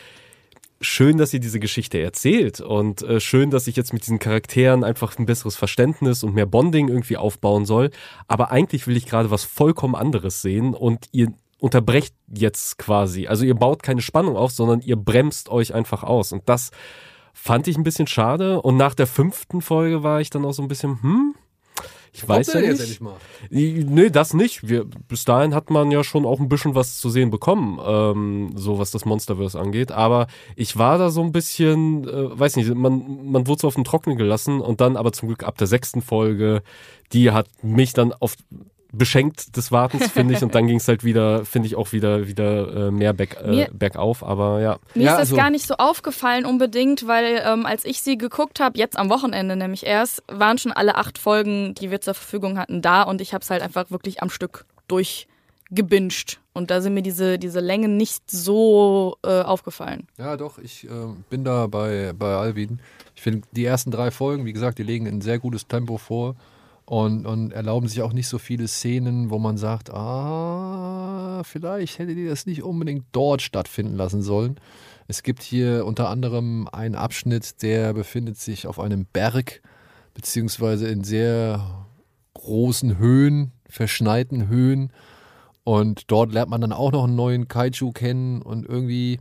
[0.82, 4.84] schön, dass ihr diese Geschichte erzählt und äh, schön, dass ich jetzt mit diesen Charakteren
[4.84, 7.92] einfach ein besseres Verständnis und mehr Bonding irgendwie aufbauen soll.
[8.28, 13.28] Aber eigentlich will ich gerade was vollkommen anderes sehen und ihr unterbrecht jetzt quasi.
[13.28, 16.72] Also ihr baut keine Spannung auf, sondern ihr bremst euch einfach aus und das
[17.34, 18.62] Fand ich ein bisschen schade.
[18.62, 21.36] Und nach der fünften Folge war ich dann auch so ein bisschen, hm,
[22.16, 23.02] Ich weiß ja nicht.
[23.50, 24.68] Nö, das nicht.
[24.70, 28.52] Wir, bis dahin hat man ja schon auch ein bisschen was zu sehen bekommen, ähm,
[28.56, 29.92] so was das Monsterverse angeht.
[29.92, 33.76] Aber ich war da so ein bisschen, äh, weiß nicht, man, man wurde so auf
[33.76, 36.62] den Trocknen gelassen und dann aber zum Glück ab der sechsten Folge,
[37.14, 38.36] die hat mich dann auf
[38.94, 40.44] beschenkt des Wartens, finde ich.
[40.44, 43.68] Und dann ging es halt wieder, finde ich, auch wieder, wieder äh, mehr back, äh,
[43.74, 44.24] bergauf.
[44.24, 44.78] Aber ja.
[44.94, 48.18] Mir ja, ist das also, gar nicht so aufgefallen unbedingt, weil ähm, als ich sie
[48.18, 52.14] geguckt habe, jetzt am Wochenende nämlich erst, waren schon alle acht Folgen, die wir zur
[52.14, 56.40] Verfügung hatten, da und ich habe es halt einfach wirklich am Stück durchgebinged.
[56.56, 60.08] Und da sind mir diese, diese Längen nicht so äh, aufgefallen.
[60.20, 60.90] Ja, doch, ich äh,
[61.32, 62.80] bin da bei, bei Alvin.
[63.16, 66.36] Ich finde, die ersten drei Folgen, wie gesagt, die legen ein sehr gutes Tempo vor
[66.86, 72.16] und, und erlauben sich auch nicht so viele Szenen, wo man sagt, ah, vielleicht hätte
[72.16, 74.60] die das nicht unbedingt dort stattfinden lassen sollen.
[75.08, 79.62] Es gibt hier unter anderem einen Abschnitt, der befindet sich auf einem Berg,
[80.14, 81.86] beziehungsweise in sehr
[82.34, 84.92] großen Höhen, verschneiten Höhen.
[85.64, 89.20] Und dort lernt man dann auch noch einen neuen Kaiju kennen und irgendwie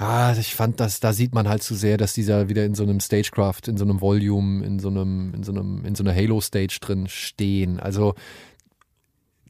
[0.00, 2.84] ja, ich fand das, da sieht man halt zu sehr, dass dieser wieder in so
[2.84, 6.14] einem Stagecraft, in so einem Volume, in so einem, in so einem, in so einer
[6.14, 7.80] Halo-Stage drin stehen.
[7.80, 8.14] Also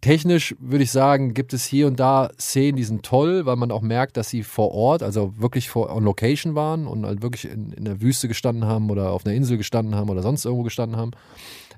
[0.01, 3.71] technisch würde ich sagen, gibt es hier und da Szenen, die sind toll, weil man
[3.71, 7.51] auch merkt, dass sie vor Ort, also wirklich vor on Location waren und halt wirklich
[7.51, 10.65] in, in der Wüste gestanden haben oder auf einer Insel gestanden haben oder sonst irgendwo
[10.65, 11.11] gestanden haben.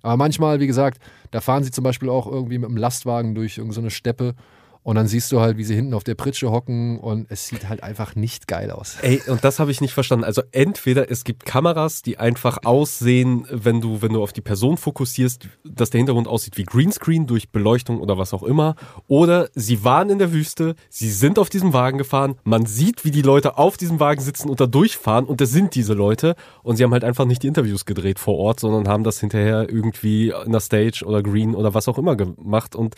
[0.03, 1.03] Aber manchmal, wie gesagt,
[1.33, 4.35] da fahren sie zum Beispiel auch irgendwie mit einem Lastwagen durch irgendeine so Steppe
[4.83, 7.69] und dann siehst du halt, wie sie hinten auf der Pritsche hocken und es sieht
[7.69, 8.97] halt einfach nicht geil aus.
[9.03, 10.25] Ey, und das habe ich nicht verstanden.
[10.25, 14.79] Also entweder es gibt Kameras, die einfach aussehen, wenn du, wenn du auf die Person
[14.79, 18.75] fokussierst, dass der Hintergrund aussieht wie Greenscreen durch Beleuchtung oder was auch immer.
[19.07, 23.11] Oder sie waren in der Wüste, sie sind auf diesem Wagen gefahren, man sieht, wie
[23.11, 26.37] die Leute auf diesem Wagen sitzen und da durchfahren und das sind diese Leute.
[26.63, 29.69] Und sie haben halt einfach nicht die Interviews gedreht vor Ort, sondern haben das hinterher
[29.69, 32.75] irgendwie in der Stage oder Green oder was auch immer gemacht.
[32.75, 32.95] Und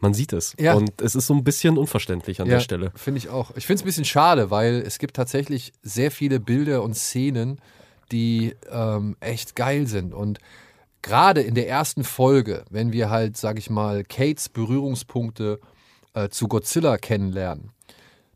[0.00, 0.54] man sieht es.
[0.58, 0.74] Ja.
[0.74, 2.92] Und es ist so ein bisschen unverständlich an ja, der Stelle.
[2.94, 3.50] Finde ich auch.
[3.56, 7.60] Ich finde es ein bisschen schade, weil es gibt tatsächlich sehr viele Bilder und Szenen,
[8.12, 10.14] die ähm, echt geil sind.
[10.14, 10.38] Und
[11.02, 15.60] gerade in der ersten Folge, wenn wir halt, sag ich mal, Kates Berührungspunkte
[16.14, 17.70] äh, zu Godzilla kennenlernen,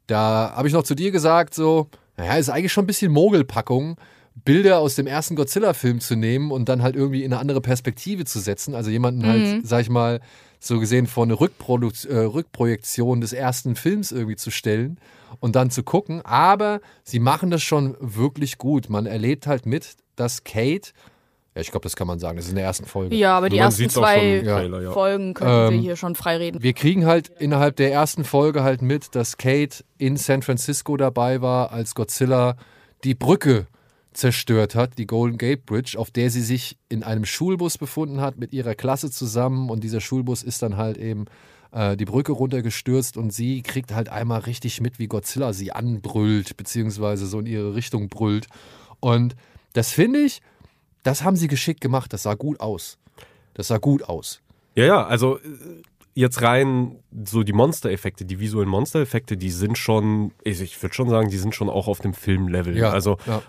[0.07, 3.97] da habe ich noch zu dir gesagt, so, naja, ist eigentlich schon ein bisschen Mogelpackung,
[4.45, 8.25] Bilder aus dem ersten Godzilla-Film zu nehmen und dann halt irgendwie in eine andere Perspektive
[8.25, 8.75] zu setzen.
[8.75, 9.53] Also jemanden halt, mhm.
[9.53, 10.21] halt, sag ich mal,
[10.65, 14.99] so gesehen vor eine Rückprodukt äh, Rückprojektion des ersten Films irgendwie zu stellen
[15.41, 16.23] und dann zu gucken.
[16.23, 18.89] Aber sie machen das schon wirklich gut.
[18.89, 20.93] Man erlebt halt mit, dass Kate
[21.55, 22.37] ja, ich glaube, das kann man sagen.
[22.37, 23.15] Das ist in der ersten Folge.
[23.15, 24.93] Ja, aber die ersten zwei Trailer, ja.
[24.93, 26.63] Folgen können ähm, wir hier schon frei reden.
[26.63, 31.43] Wir kriegen halt innerhalb der ersten Folge halt mit, dass Kate in San Francisco dabei
[31.43, 32.57] war, als Godzilla
[33.05, 33.67] die Brücke
[34.13, 38.39] zerstört hat, die Golden Gate Bridge, auf der sie sich in einem Schulbus befunden hat
[38.39, 41.27] mit ihrer Klasse zusammen und dieser Schulbus ist dann halt eben
[41.73, 46.57] äh, die Brücke runtergestürzt und sie kriegt halt einmal richtig mit, wie Godzilla sie anbrüllt,
[46.57, 48.47] beziehungsweise so in ihre Richtung brüllt.
[49.01, 49.35] Und
[49.73, 50.43] das finde ich,
[51.03, 52.99] das haben sie geschickt gemacht, das sah gut aus.
[53.55, 54.41] Das sah gut aus.
[54.75, 55.43] Ja, ja, also äh,
[56.15, 61.31] jetzt rein so die Monster-Effekte, die visuellen Monster-Effekte, die sind schon, ich würde schon sagen,
[61.31, 62.77] die sind schon auch auf dem Film-Level.
[62.77, 63.43] Ja, also ja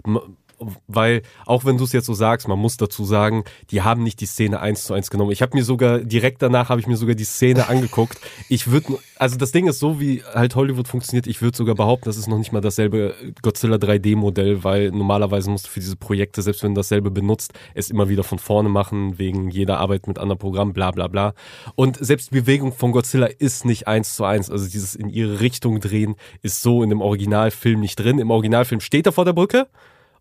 [0.87, 4.21] weil auch wenn du es jetzt so sagst, man muss dazu sagen, die haben nicht
[4.21, 5.31] die Szene eins zu eins genommen.
[5.31, 8.19] Ich habe mir sogar direkt danach habe ich mir sogar die Szene angeguckt.
[8.49, 12.05] Ich würde also das Ding ist so wie halt Hollywood funktioniert, ich würde sogar behaupten,
[12.05, 15.95] das ist noch nicht mal dasselbe Godzilla 3D Modell, weil normalerweise musst du für diese
[15.95, 20.07] Projekte, selbst wenn du dasselbe benutzt, es immer wieder von vorne machen wegen jeder Arbeit
[20.07, 21.35] mit anderen Programmen, bla bla bla.
[21.75, 25.39] Und selbst die Bewegung von Godzilla ist nicht eins zu eins, also dieses in ihre
[25.39, 28.19] Richtung drehen ist so in dem Originalfilm nicht drin.
[28.19, 29.67] Im Originalfilm steht er vor der Brücke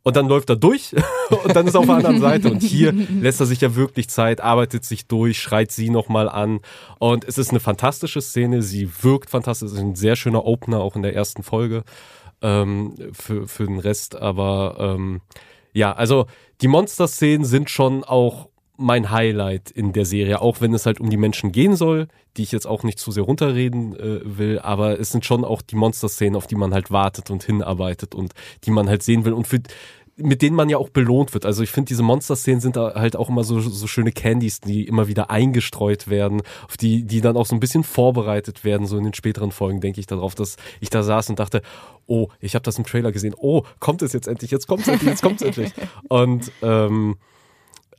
[0.02, 0.94] und dann läuft er durch
[1.44, 2.50] und dann ist er auf der anderen Seite.
[2.50, 6.60] Und hier lässt er sich ja wirklich Zeit, arbeitet sich durch, schreit sie nochmal an.
[6.98, 10.80] Und es ist eine fantastische Szene, sie wirkt fantastisch, es ist ein sehr schöner Opener,
[10.80, 11.84] auch in der ersten Folge
[12.42, 14.16] ähm, für, für den Rest.
[14.16, 15.20] Aber ähm,
[15.72, 16.26] ja, also
[16.60, 18.48] die Monster-Szenen sind schon auch
[18.82, 22.42] mein Highlight in der Serie, auch wenn es halt um die Menschen gehen soll, die
[22.42, 25.76] ich jetzt auch nicht zu sehr runterreden äh, will, aber es sind schon auch die
[25.76, 28.32] Monster-Szenen, auf die man halt wartet und hinarbeitet und
[28.64, 29.60] die man halt sehen will und für
[30.16, 31.46] mit denen man ja auch belohnt wird.
[31.46, 34.86] Also ich finde, diese Monster-Szenen sind da halt auch immer so, so schöne Candies, die
[34.86, 38.86] immer wieder eingestreut werden, auf die, die dann auch so ein bisschen vorbereitet werden.
[38.86, 41.62] So in den späteren Folgen denke ich darauf, dass ich da saß und dachte,
[42.06, 44.88] oh, ich habe das im Trailer gesehen, oh, kommt es jetzt endlich, jetzt kommt es
[44.88, 45.72] endlich, jetzt kommt es endlich.
[46.08, 47.16] Und ähm,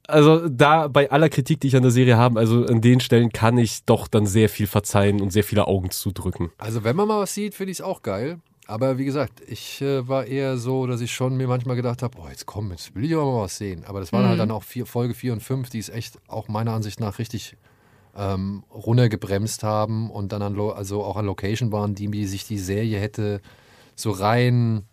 [0.07, 3.31] also da bei aller Kritik, die ich an der Serie habe, also an den Stellen
[3.31, 6.51] kann ich doch dann sehr viel verzeihen und sehr viele Augen zudrücken.
[6.57, 8.39] Also wenn man mal was sieht, finde ich es auch geil.
[8.65, 12.17] Aber wie gesagt, ich äh, war eher so, dass ich schon mir manchmal gedacht habe,
[12.21, 13.83] oh, jetzt komm, jetzt will ich aber mal was sehen.
[13.85, 14.39] Aber das waren halt mhm.
[14.39, 17.19] halt dann auch vier, Folge 4 und 5, die es echt auch meiner Ansicht nach
[17.19, 17.57] richtig
[18.15, 22.99] ähm, runtergebremst haben und dann an, also auch an Location waren, die sich die Serie
[22.99, 23.41] hätte
[23.95, 24.85] so rein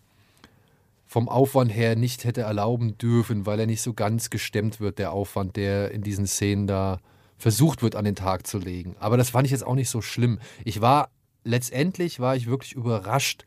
[1.11, 5.11] vom Aufwand her nicht hätte erlauben dürfen, weil er nicht so ganz gestemmt wird, der
[5.11, 6.99] Aufwand, der in diesen Szenen da
[7.37, 8.95] versucht wird an den Tag zu legen.
[8.97, 10.39] Aber das fand ich jetzt auch nicht so schlimm.
[10.63, 11.09] Ich war,
[11.43, 13.43] letztendlich war ich wirklich überrascht,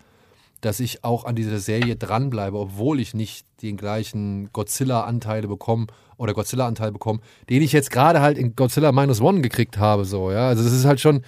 [0.60, 5.86] dass ich auch an dieser Serie dranbleibe, obwohl ich nicht den gleichen Godzilla-Anteile bekomme
[6.18, 10.04] oder Godzilla-Anteil bekomme, den ich jetzt gerade halt in Godzilla Minus One gekriegt habe.
[10.04, 10.48] So, ja?
[10.48, 11.22] Also das ist halt schon,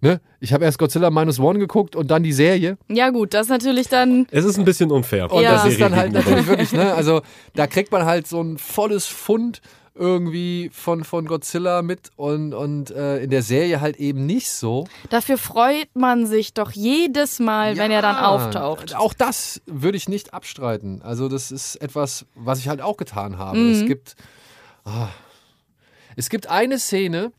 [0.00, 0.20] ne?
[0.40, 2.78] Ich habe erst Godzilla Minus One geguckt und dann die Serie.
[2.88, 4.26] Ja, gut, das ist natürlich dann.
[4.30, 5.30] Es ist ein bisschen unfair.
[5.30, 5.52] Und ja.
[5.52, 6.94] das ist dann halt natürlich wirklich, ne?
[6.94, 7.22] Also
[7.54, 9.60] da kriegt man halt so ein volles Fund
[9.94, 14.86] irgendwie von, von Godzilla mit und, und äh, in der Serie halt eben nicht so.
[15.10, 18.96] Dafür freut man sich doch jedes Mal, ja, wenn er dann auftaucht.
[18.96, 21.02] Auch das würde ich nicht abstreiten.
[21.02, 23.58] Also das ist etwas, was ich halt auch getan habe.
[23.58, 23.72] Mhm.
[23.72, 24.16] Es gibt
[24.84, 25.08] ah,
[26.16, 27.32] es gibt eine Szene,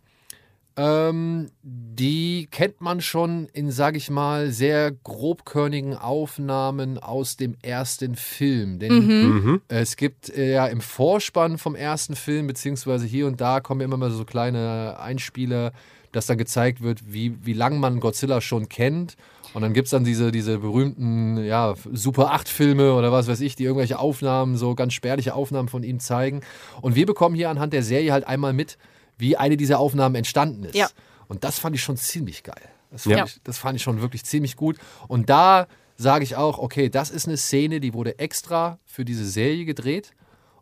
[0.81, 8.15] ähm, die kennt man schon in, sag ich mal, sehr grobkörnigen Aufnahmen aus dem ersten
[8.15, 8.79] Film.
[8.79, 9.43] Denn mhm.
[9.43, 9.61] mhm.
[9.67, 13.97] es gibt äh, ja im Vorspann vom ersten Film, beziehungsweise hier und da kommen immer
[13.97, 15.71] mal so kleine Einspieler,
[16.13, 19.17] dass dann gezeigt wird, wie, wie lange man Godzilla schon kennt.
[19.53, 23.55] Und dann gibt es dann diese, diese berühmten ja, Super 8-Filme oder was weiß ich,
[23.55, 26.41] die irgendwelche Aufnahmen, so ganz spärliche Aufnahmen von ihm zeigen.
[26.81, 28.77] Und wir bekommen hier anhand der Serie halt einmal mit,
[29.21, 30.75] wie eine dieser Aufnahmen entstanden ist.
[30.75, 30.89] Ja.
[31.27, 32.61] Und das fand ich schon ziemlich geil.
[32.91, 33.25] Das fand, ja.
[33.25, 34.77] ich, das fand ich schon wirklich ziemlich gut.
[35.07, 39.25] Und da sage ich auch, okay, das ist eine Szene, die wurde extra für diese
[39.25, 40.11] Serie gedreht.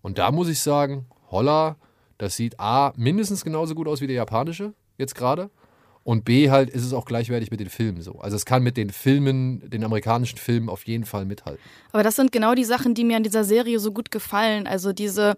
[0.01, 1.77] Und da muss ich sagen, holla,
[2.17, 5.49] das sieht A, mindestens genauso gut aus wie der japanische, jetzt gerade.
[6.03, 8.19] Und B, halt ist es auch gleichwertig mit den Filmen so.
[8.19, 11.61] Also es kann mit den Filmen, den amerikanischen Filmen auf jeden Fall mithalten.
[11.91, 14.65] Aber das sind genau die Sachen, die mir an dieser Serie so gut gefallen.
[14.65, 15.35] Also diese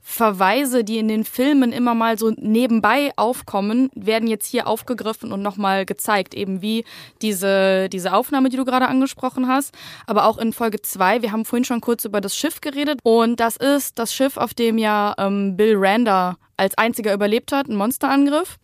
[0.00, 5.42] Verweise, die in den Filmen immer mal so nebenbei aufkommen, werden jetzt hier aufgegriffen und
[5.42, 6.34] nochmal gezeigt.
[6.34, 6.84] Eben wie
[7.20, 9.74] diese, diese Aufnahme, die du gerade angesprochen hast.
[10.06, 13.00] Aber auch in Folge 2, wir haben vorhin schon kurz über das Schiff geredet.
[13.02, 17.68] Und das ist das Schiff, auf dem ja ähm, Bill Randa als einziger überlebt hat,
[17.68, 18.58] ein Monsterangriff.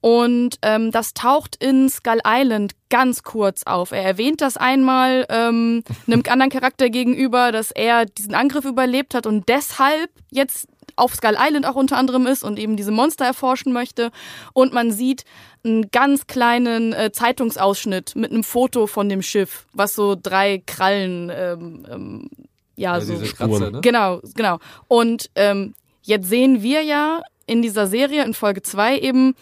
[0.00, 3.90] Und ähm, das taucht in Skull Island ganz kurz auf.
[3.90, 9.26] Er erwähnt das einmal ähm, einem anderen Charakter gegenüber, dass er diesen Angriff überlebt hat
[9.26, 13.72] und deshalb jetzt auf Skull Island auch unter anderem ist und eben diese Monster erforschen
[13.72, 14.10] möchte.
[14.52, 15.24] Und man sieht
[15.64, 21.30] einen ganz kleinen äh, Zeitungsausschnitt mit einem Foto von dem Schiff, was so drei Krallen,
[21.34, 22.30] ähm, ähm,
[22.76, 23.80] ja, ja, so Kratzer, ne?
[23.80, 24.58] Genau, genau.
[24.86, 29.34] Und ähm, jetzt sehen wir ja in dieser Serie in Folge 2 eben,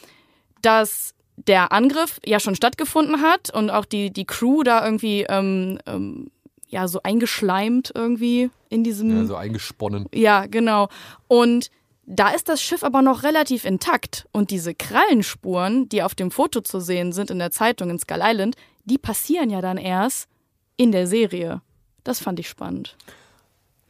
[0.63, 5.79] dass der Angriff ja schon stattgefunden hat und auch die, die Crew da irgendwie ähm,
[5.87, 6.31] ähm,
[6.69, 9.17] ja so eingeschleimt irgendwie in diesem.
[9.17, 10.07] Ja, so eingesponnen.
[10.15, 10.89] Ja, genau.
[11.29, 11.71] Und
[12.07, 14.27] da ist das Schiff aber noch relativ intakt.
[14.33, 18.21] Und diese Krallenspuren, die auf dem Foto zu sehen sind in der Zeitung in Skull
[18.23, 20.29] Island, die passieren ja dann erst
[20.77, 21.61] in der Serie.
[22.05, 22.97] Das fand ich spannend.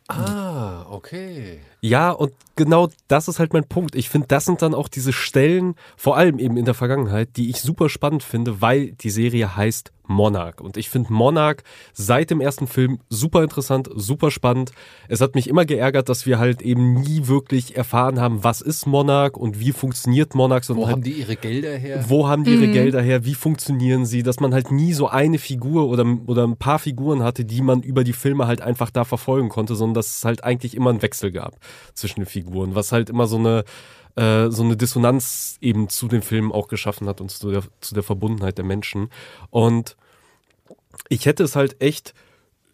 [0.09, 1.61] Ah, okay.
[1.81, 3.97] Ja, und genau das ist halt mein Punkt.
[3.97, 7.51] Ich finde, das sind dann auch diese Stellen, vor allem eben in der Vergangenheit, die
[7.51, 10.61] ich super spannend finde, weil die Serie heißt Monarch.
[10.61, 14.73] Und ich finde Monarch seit dem ersten Film super interessant, super spannend.
[15.09, 18.87] Es hat mich immer geärgert, dass wir halt eben nie wirklich erfahren haben, was ist
[18.87, 20.69] Monarch und wie funktioniert Monarch.
[20.69, 22.05] Wo halt, haben die ihre Gelder her?
[22.09, 22.73] Wo haben die ihre mhm.
[22.73, 23.25] Gelder her?
[23.25, 24.23] Wie funktionieren sie?
[24.23, 27.83] Dass man halt nie so eine Figur oder, oder ein paar Figuren hatte, die man
[27.83, 31.03] über die Filme halt einfach da verfolgen konnte, sondern dass es halt eigentlich immer einen
[31.03, 31.57] Wechsel gab
[31.95, 33.65] zwischen den Figuren, was halt immer so eine
[34.17, 37.95] äh, so eine Dissonanz eben zu den Filmen auch geschaffen hat und zu der, zu
[37.95, 39.11] der Verbundenheit der Menschen.
[39.51, 39.97] Und
[41.09, 42.15] ich hätte es halt echt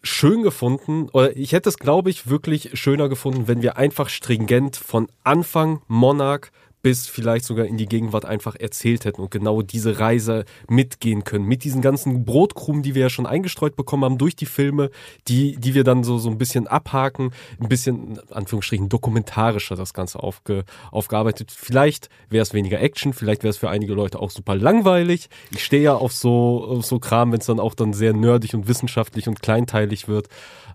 [0.01, 4.75] schön gefunden, oder ich hätte es, glaube ich, wirklich schöner gefunden, wenn wir einfach stringent
[4.75, 6.51] von Anfang Monarch
[6.83, 11.45] bis vielleicht sogar in die Gegenwart einfach erzählt hätten und genau diese Reise mitgehen können.
[11.45, 14.91] Mit diesen ganzen Brotkrumen, die wir ja schon eingestreut bekommen haben durch die Filme,
[15.29, 20.21] die, die wir dann so, so ein bisschen abhaken, ein bisschen, Anführungsstrichen, dokumentarischer das Ganze
[20.21, 21.51] aufge, aufgearbeitet.
[21.55, 25.29] Vielleicht wäre es weniger Action, vielleicht wäre es für einige Leute auch super langweilig.
[25.51, 28.53] Ich stehe ja auf so, auf so Kram, wenn es dann auch dann sehr nerdig
[28.55, 30.27] und wissenschaftlich und kleinteilig wird.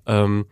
[0.06, 0.46] Ähm,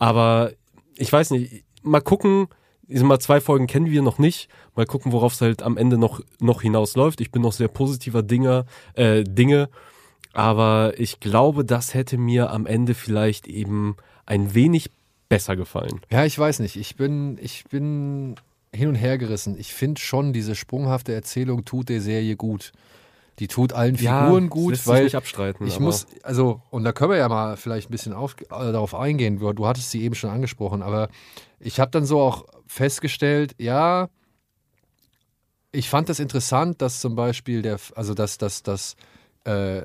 [0.00, 0.50] aber
[0.96, 2.48] ich weiß nicht, mal gucken,
[2.88, 4.48] ich sag mal, zwei Folgen kennen wir noch nicht.
[4.74, 7.20] Mal gucken, worauf es halt am Ende noch, noch hinausläuft.
[7.20, 9.68] Ich bin noch sehr positiver Dinger, äh, Dinge.
[10.32, 13.96] Aber ich glaube, das hätte mir am Ende vielleicht eben
[14.26, 14.90] ein wenig
[15.28, 16.00] besser gefallen.
[16.10, 16.76] Ja, ich weiß nicht.
[16.76, 18.36] Ich bin, ich bin
[18.72, 19.56] hin und her gerissen.
[19.58, 22.72] Ich finde schon, diese sprunghafte Erzählung tut der Serie gut.
[23.38, 26.92] Die tut allen Figuren ja, gut, das weil nicht abstreiten, ich muss, also, und da
[26.92, 29.38] können wir ja mal vielleicht ein bisschen auf, äh, darauf eingehen.
[29.38, 31.10] Du, du hattest sie eben schon angesprochen, aber
[31.60, 34.08] ich habe dann so auch festgestellt, ja,
[35.72, 38.96] ich fand das interessant, dass zum Beispiel der, also dass, dass, dass
[39.44, 39.82] äh,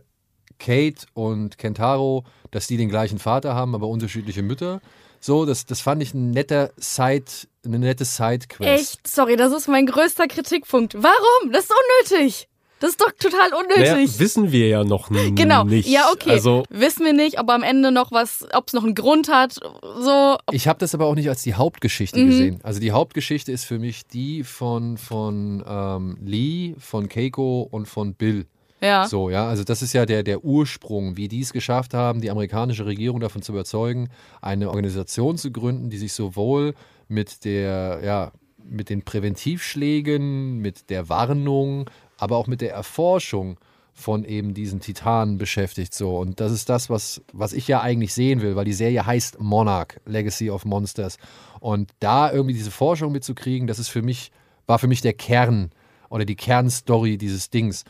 [0.60, 4.82] Kate und Kentaro, dass die den gleichen Vater haben, aber unterschiedliche Mütter.
[5.20, 7.26] So, das, das fand ich ein netter Side,
[7.66, 8.82] eine nette Sidequest.
[8.82, 9.08] Echt?
[9.08, 10.96] Sorry, das ist mein größter Kritikpunkt.
[10.96, 11.52] Warum?
[11.52, 11.74] Das ist
[12.12, 12.48] unnötig.
[12.82, 13.92] Das ist doch total unnötig.
[13.92, 15.66] Naja, wissen wir ja noch genau.
[15.66, 15.88] nicht.
[15.88, 16.32] Ja, okay.
[16.32, 19.54] Also, wissen wir nicht, ob am Ende noch was, ob es noch einen Grund hat.
[19.54, 20.38] So.
[20.52, 22.30] Ich habe das aber auch nicht als die Hauptgeschichte mhm.
[22.30, 22.60] gesehen.
[22.64, 28.16] Also die Hauptgeschichte ist für mich die von, von ähm, Lee, von Keiko und von
[28.16, 28.48] Bill.
[28.82, 29.08] Ja.
[29.08, 32.32] So, ja, also das ist ja der, der Ursprung, wie die es geschafft haben, die
[32.32, 34.10] amerikanische Regierung davon zu überzeugen,
[34.42, 36.74] eine Organisation zu gründen, die sich sowohl
[37.08, 38.32] mit der, ja,
[38.68, 41.90] mit den Präventivschlägen, mit der Warnung,
[42.22, 43.58] aber auch mit der Erforschung
[43.94, 45.94] von eben diesen Titanen beschäftigt.
[45.94, 46.20] So.
[46.20, 49.40] Und das ist das, was, was ich ja eigentlich sehen will, weil die Serie heißt
[49.40, 51.18] Monarch, Legacy of Monsters.
[51.60, 54.32] Und da irgendwie diese Forschung mitzukriegen, das ist für mich,
[54.68, 55.72] war für mich der Kern
[56.10, 57.86] oder die Kernstory dieses Dings.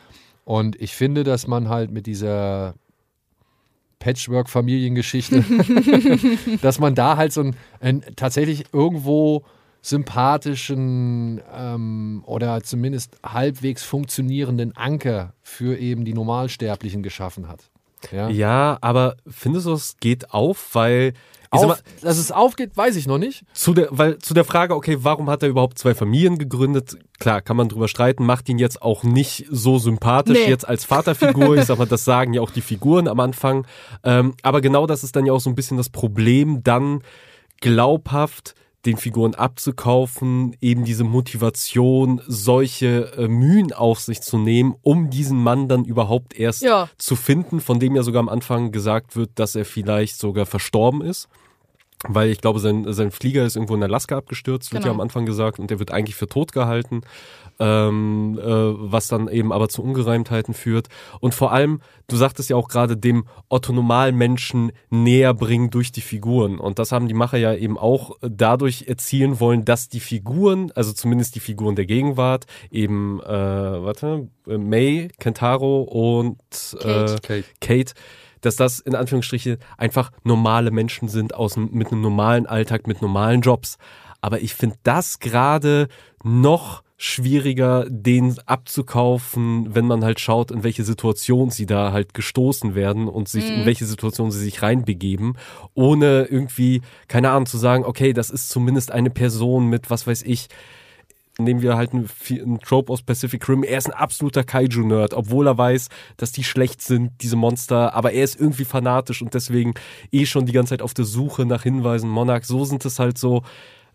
[0.46, 2.76] Und ich finde, dass man halt mit dieser
[4.00, 5.44] Patchwork-Familiengeschichte,
[6.62, 9.44] dass man da halt so ein, ein tatsächlich irgendwo
[9.82, 17.72] sympathischen ähm, oder zumindest halbwegs funktionierenden Anker für eben die Normalsterblichen geschaffen hat.
[18.12, 21.13] Ja, ja aber findest du, es geht auf, weil
[21.54, 23.44] auf, mal, dass es aufgeht, weiß ich noch nicht.
[23.54, 26.98] Zu der, weil zu der Frage, okay, warum hat er überhaupt zwei Familien gegründet?
[27.20, 30.50] Klar, kann man drüber streiten, macht ihn jetzt auch nicht so sympathisch nee.
[30.50, 31.58] jetzt als Vaterfigur.
[31.62, 33.67] Ich sag mal, das sagen ja auch die Figuren am Anfang.
[34.04, 37.02] Ähm, aber genau das ist dann ja auch so ein bisschen das Problem, dann
[37.60, 45.10] glaubhaft den Figuren abzukaufen, eben diese Motivation, solche äh, Mühen auf sich zu nehmen, um
[45.10, 46.89] diesen Mann dann überhaupt erst ja.
[46.98, 51.02] zu finden, von dem ja sogar am Anfang gesagt wird, dass er vielleicht sogar verstorben
[51.02, 51.28] ist.
[52.08, 54.94] Weil ich glaube, sein, sein Flieger ist irgendwo in Alaska abgestürzt, wird genau.
[54.94, 57.02] ja am Anfang gesagt, und der wird eigentlich für tot gehalten
[57.62, 60.88] ähm, äh, was dann eben aber zu Ungereimtheiten führt.
[61.20, 66.58] Und vor allem, du sagtest ja auch gerade, dem Otto-Normalmenschen näher bringen durch die Figuren.
[66.58, 70.92] Und das haben die Macher ja eben auch dadurch erzielen wollen, dass die Figuren, also
[70.92, 76.40] zumindest die Figuren der Gegenwart, eben, äh, warte, May, Kentaro und
[76.82, 77.46] äh, Kate.
[77.62, 77.94] Kate
[78.41, 83.41] dass das in Anführungsstrichen einfach normale Menschen sind aus, mit einem normalen Alltag, mit normalen
[83.41, 83.77] Jobs.
[84.21, 85.88] Aber ich finde das gerade
[86.23, 92.75] noch schwieriger, den abzukaufen, wenn man halt schaut, in welche Situation sie da halt gestoßen
[92.75, 93.62] werden und sich, mhm.
[93.62, 95.36] in welche Situation sie sich reinbegeben,
[95.73, 100.21] ohne irgendwie, keine Ahnung, zu sagen, okay, das ist zumindest eine Person mit, was weiß
[100.21, 100.47] ich,
[101.38, 103.63] nehmen wir halt einen, einen Trope aus Pacific Rim.
[103.63, 108.12] Er ist ein absoluter Kaiju-Nerd, obwohl er weiß, dass die schlecht sind, diese Monster, aber
[108.12, 109.74] er ist irgendwie fanatisch und deswegen
[110.12, 112.10] eh schon die ganze Zeit auf der Suche nach Hinweisen.
[112.10, 113.44] Monarch, so sind es halt so,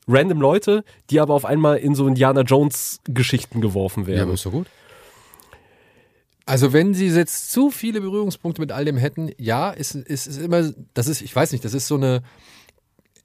[0.09, 4.19] random Leute, die aber auf einmal in so Indiana Jones Geschichten geworfen werden.
[4.19, 4.69] Ja, aber ist doch gut.
[6.47, 10.41] Also wenn sie jetzt zu viele Berührungspunkte mit all dem hätten, ja, ist, ist, ist
[10.41, 12.23] immer, das ist, ich weiß nicht, das ist so eine,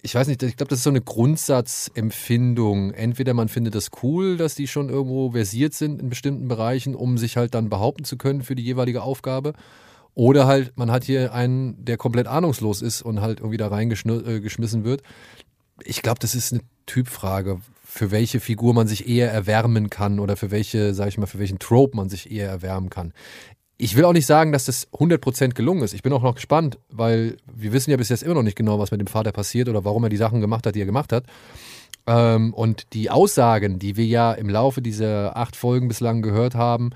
[0.02, 2.92] ich weiß nicht, ich glaube, das ist so eine Grundsatzempfindung.
[2.92, 7.18] Entweder man findet das cool, dass die schon irgendwo versiert sind in bestimmten Bereichen, um
[7.18, 9.54] sich halt dann behaupten zu können für die jeweilige Aufgabe.
[10.14, 14.82] Oder halt, man hat hier einen, der komplett ahnungslos ist und halt irgendwie da reingeschmissen
[14.82, 15.04] äh, wird
[15.86, 20.38] ich glaube, das ist eine Typfrage, für welche Figur man sich eher erwärmen kann oder
[20.38, 23.14] für welche, sage ich mal, für welchen Trope man sich eher erwärmen kann.
[23.84, 25.96] Ich will auch nicht sagen, dass das 100% gelungen ist.
[25.96, 28.78] Ich bin auch noch gespannt, weil wir wissen ja bis jetzt immer noch nicht genau,
[28.78, 31.12] was mit dem Vater passiert oder warum er die Sachen gemacht hat, die er gemacht
[31.12, 31.24] hat.
[32.06, 36.92] Ähm, und die Aussagen, die wir ja im Laufe dieser acht Folgen bislang gehört haben,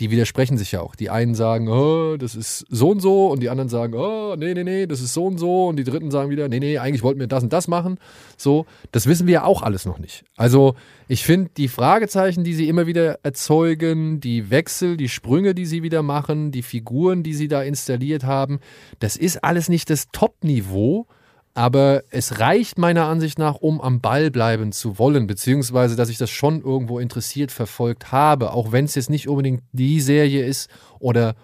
[0.00, 0.94] die widersprechen sich ja auch.
[0.94, 4.54] Die einen sagen, oh, das ist so und so und die anderen sagen, oh, nee,
[4.54, 7.02] nee, nee, das ist so und so und die dritten sagen wieder, nee, nee, eigentlich
[7.02, 7.98] wollten wir das und das machen.
[8.36, 10.24] So, das wissen wir ja auch alles noch nicht.
[10.36, 10.74] Also,
[11.08, 15.82] ich finde die Fragezeichen, die sie immer wieder erzeugen, die Wechsel, die Sprünge, die sie
[15.82, 18.60] wieder machen, die Figuren, die sie da installiert haben,
[19.00, 21.06] das ist alles nicht das Top-Niveau
[21.58, 26.16] aber es reicht meiner Ansicht nach, um am Ball bleiben zu wollen, beziehungsweise dass ich
[26.16, 30.70] das schon irgendwo interessiert verfolgt habe, auch wenn es jetzt nicht unbedingt die Serie ist
[31.00, 31.34] oder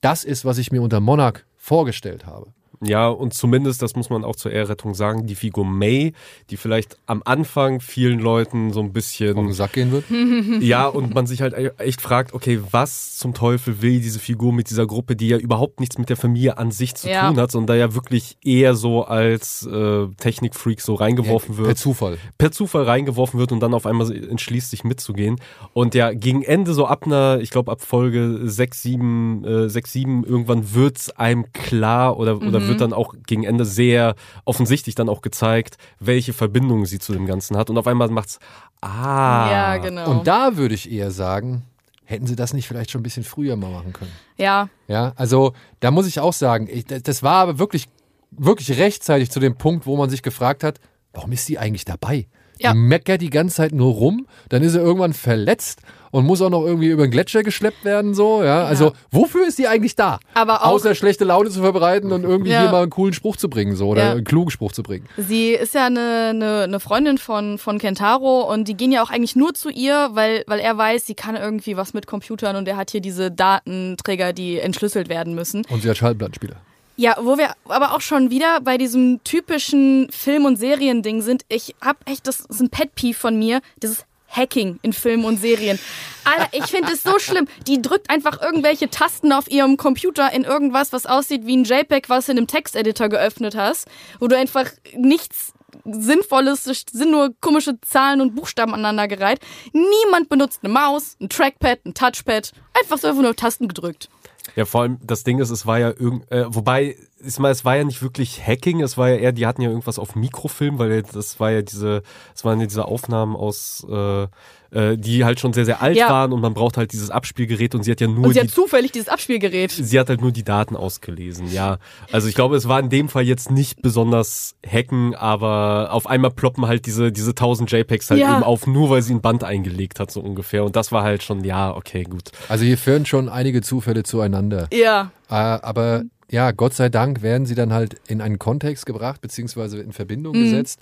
[0.00, 2.52] das ist, was ich mir unter Monarch vorgestellt habe.
[2.84, 6.12] Ja, und zumindest, das muss man auch zur Ehrrettung sagen, die Figur May,
[6.50, 9.36] die vielleicht am Anfang vielen Leuten so ein bisschen.
[9.36, 10.04] Auf den Sack gehen wird?
[10.62, 14.70] ja, und man sich halt echt fragt, okay, was zum Teufel will diese Figur mit
[14.70, 17.28] dieser Gruppe, die ja überhaupt nichts mit der Familie an sich zu ja.
[17.28, 21.68] tun hat, sondern da ja wirklich eher so als äh, Technikfreak so reingeworfen ja, wird.
[21.68, 22.18] Per Zufall.
[22.38, 25.36] Per Zufall reingeworfen wird und dann auf einmal entschließt, sich mitzugehen.
[25.72, 29.92] Und ja, gegen Ende, so ab einer, ich glaube ab Folge 6, 7, äh, 6,
[29.92, 32.48] 7, irgendwann wird's einem klar oder, mhm.
[32.48, 34.14] oder wird dann auch gegen Ende sehr
[34.44, 37.70] offensichtlich dann auch gezeigt, welche Verbindungen sie zu dem Ganzen hat.
[37.70, 38.38] Und auf einmal macht's,
[38.80, 39.50] ah.
[39.50, 40.10] Ja, genau.
[40.10, 41.64] Und da würde ich eher sagen,
[42.04, 44.12] hätten sie das nicht vielleicht schon ein bisschen früher mal machen können.
[44.36, 44.68] Ja.
[44.88, 47.88] Ja, also da muss ich auch sagen, ich, das war aber wirklich,
[48.30, 50.80] wirklich rechtzeitig zu dem Punkt, wo man sich gefragt hat,
[51.12, 52.26] warum ist sie eigentlich dabei?
[52.58, 52.72] Ja.
[52.72, 55.80] Die meckert die ganze Zeit nur rum, dann ist er irgendwann verletzt
[56.14, 58.60] und muss auch noch irgendwie über den Gletscher geschleppt werden, so, ja.
[58.60, 58.64] ja.
[58.66, 60.20] Also, wofür ist die eigentlich da?
[60.34, 62.62] Aber auch, Außer schlechte Laune zu verbreiten und irgendwie ja.
[62.62, 65.08] hier mal einen coolen Spruch zu bringen, so, oder einen klugen Spruch zu bringen.
[65.16, 69.10] Sie ist ja eine, eine, eine Freundin von, von Kentaro und die gehen ja auch
[69.10, 72.68] eigentlich nur zu ihr, weil, weil er weiß, sie kann irgendwie was mit Computern und
[72.68, 75.64] er hat hier diese Datenträger, die entschlüsselt werden müssen.
[75.68, 76.60] Und sie hat Schallplattenspieler.
[76.96, 81.44] Ja, wo wir aber auch schon wieder bei diesem typischen Film- und Seriending sind.
[81.48, 85.78] Ich hab echt, das ist ein Pet-Peeve von mir, dieses Hacking in Filmen und Serien.
[86.24, 87.48] Alter, ich finde es so schlimm.
[87.66, 92.08] Die drückt einfach irgendwelche Tasten auf ihrem Computer in irgendwas, was aussieht wie ein JPEG,
[92.08, 93.88] was du in einem Texteditor geöffnet hast,
[94.20, 94.66] wo du einfach
[94.96, 95.52] nichts
[95.84, 99.40] Sinnvolles, sind nur komische Zahlen und Buchstaben aneinandergereiht.
[99.72, 102.52] Niemand benutzt eine Maus, ein Trackpad, ein Touchpad.
[102.80, 104.08] Einfach so einfach nur Tasten gedrückt.
[104.56, 107.64] Ja, vor allem das Ding ist, es war ja irgend, äh, wobei, ich meine, es
[107.64, 110.78] war ja nicht wirklich Hacking, es war ja eher, die hatten ja irgendwas auf Mikrofilm,
[110.78, 112.02] weil das war ja diese,
[112.34, 114.28] es waren ja diese Aufnahmen aus äh,
[114.74, 116.08] äh, die halt schon sehr, sehr alt ja.
[116.08, 118.24] waren und man braucht halt dieses Abspielgerät und sie hat ja nur.
[118.24, 119.70] Und sie die, hat zufällig dieses Abspielgerät.
[119.70, 121.78] Sie hat halt nur die Daten ausgelesen, ja.
[122.10, 126.32] Also ich glaube, es war in dem Fall jetzt nicht besonders hacken, aber auf einmal
[126.32, 128.34] ploppen halt diese, diese 1000 JPEGs halt ja.
[128.34, 130.64] eben auf, nur weil sie ein Band eingelegt hat, so ungefähr.
[130.64, 132.32] Und das war halt schon, ja, okay, gut.
[132.48, 134.68] Also hier führen schon einige Zufälle zueinander.
[134.72, 135.12] Ja.
[135.30, 139.78] Äh, aber ja, Gott sei Dank werden sie dann halt in einen Kontext gebracht, beziehungsweise
[139.78, 140.44] in Verbindung mhm.
[140.44, 140.80] gesetzt.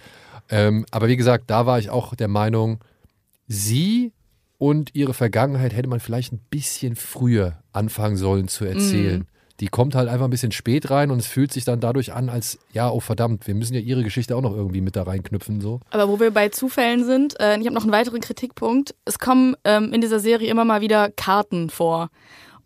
[0.48, 2.78] Ähm, aber wie gesagt, da war ich auch der Meinung,
[3.52, 4.12] sie
[4.58, 9.20] und ihre Vergangenheit hätte man vielleicht ein bisschen früher anfangen sollen zu erzählen.
[9.20, 9.26] Mhm.
[9.60, 12.28] Die kommt halt einfach ein bisschen spät rein und es fühlt sich dann dadurch an,
[12.28, 15.60] als, ja, oh verdammt, wir müssen ja ihre Geschichte auch noch irgendwie mit da reinknüpfen.
[15.60, 15.80] So.
[15.90, 18.94] Aber wo wir bei Zufällen sind, äh, ich habe noch einen weiteren Kritikpunkt.
[19.04, 22.08] Es kommen ähm, in dieser Serie immer mal wieder Karten vor.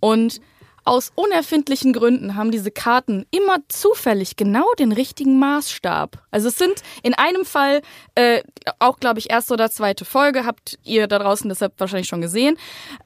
[0.00, 0.40] Und
[0.86, 6.22] aus unerfindlichen Gründen haben diese Karten immer zufällig genau den richtigen Maßstab.
[6.30, 7.82] Also es sind in einem Fall,
[8.14, 8.42] äh,
[8.78, 12.56] auch glaube ich erste oder zweite Folge, habt ihr da draußen deshalb wahrscheinlich schon gesehen,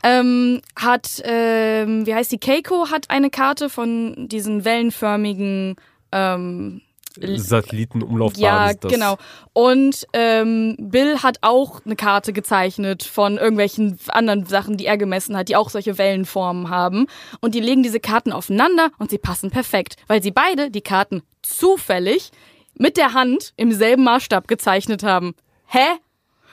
[0.04, 5.76] ähm, hat, ähm, wie heißt die, Keiko hat eine Karte von diesen wellenförmigen
[6.12, 6.82] ähm,
[7.16, 8.40] Satellitenumlaufbahn.
[8.40, 9.16] Ja, genau.
[9.52, 15.36] Und ähm, Bill hat auch eine Karte gezeichnet von irgendwelchen anderen Sachen, die er gemessen
[15.36, 17.06] hat, die auch solche Wellenformen haben.
[17.40, 21.22] Und die legen diese Karten aufeinander und sie passen perfekt, weil sie beide die Karten
[21.42, 22.30] zufällig
[22.74, 25.34] mit der Hand im selben Maßstab gezeichnet haben.
[25.66, 25.78] Hä?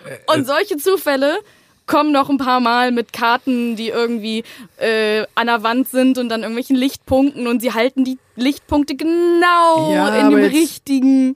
[0.05, 1.39] Äh, und äh, solche Zufälle
[1.87, 4.43] kommen noch ein paar Mal mit Karten, die irgendwie
[4.77, 9.91] äh, an der Wand sind und dann irgendwelchen Lichtpunkten und sie halten die Lichtpunkte genau
[9.91, 11.35] ja, in dem richtigen.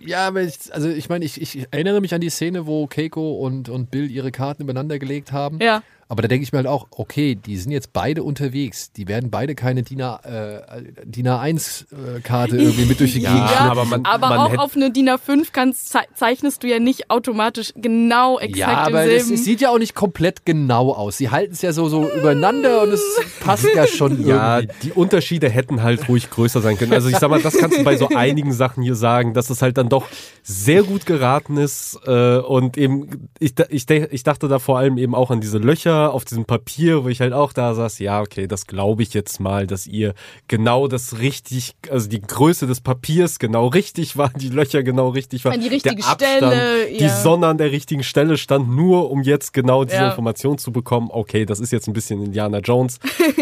[0.00, 3.34] Ja, aber ich, also ich meine, ich, ich erinnere mich an die Szene, wo Keiko
[3.34, 5.58] und, und Bill ihre Karten übereinander gelegt haben.
[5.60, 5.82] Ja.
[6.10, 8.90] Aber da denke ich mir halt auch, okay, die sind jetzt beide unterwegs.
[8.90, 13.36] Die werden beide keine DIN, A, äh, DIN A1-Karte äh, irgendwie mit durch die Gegend
[13.36, 17.12] ja, aber, man, aber man auch auf eine DIN A5 kannst, zeichnest du ja nicht
[17.12, 21.16] automatisch genau exakt Ja, aber es, es, sieht ja auch nicht komplett genau aus.
[21.16, 23.02] Sie halten es ja so, so übereinander und es
[23.38, 24.30] passt ja schon irgendwie.
[24.30, 26.92] Ja, die Unterschiede hätten halt ruhig größer sein können.
[26.92, 29.62] Also ich sag mal, das kannst du bei so einigen Sachen hier sagen, dass es
[29.62, 30.08] halt dann doch
[30.42, 35.14] sehr gut geraten ist äh, und eben, ich, ich, ich dachte da vor allem eben
[35.14, 38.46] auch an diese Löcher auf diesem Papier, wo ich halt auch da saß, ja, okay,
[38.46, 40.14] das glaube ich jetzt mal, dass ihr
[40.48, 45.44] genau das richtig, also die Größe des Papiers genau richtig war, die Löcher genau richtig
[45.44, 45.54] waren.
[45.54, 46.90] An die richtige der Abstand, Stelle.
[46.90, 46.98] Ja.
[46.98, 50.08] Die Sonne an der richtigen Stelle stand, nur um jetzt genau diese ja.
[50.10, 51.08] Information zu bekommen.
[51.10, 52.98] Okay, das ist jetzt ein bisschen Indiana Jones,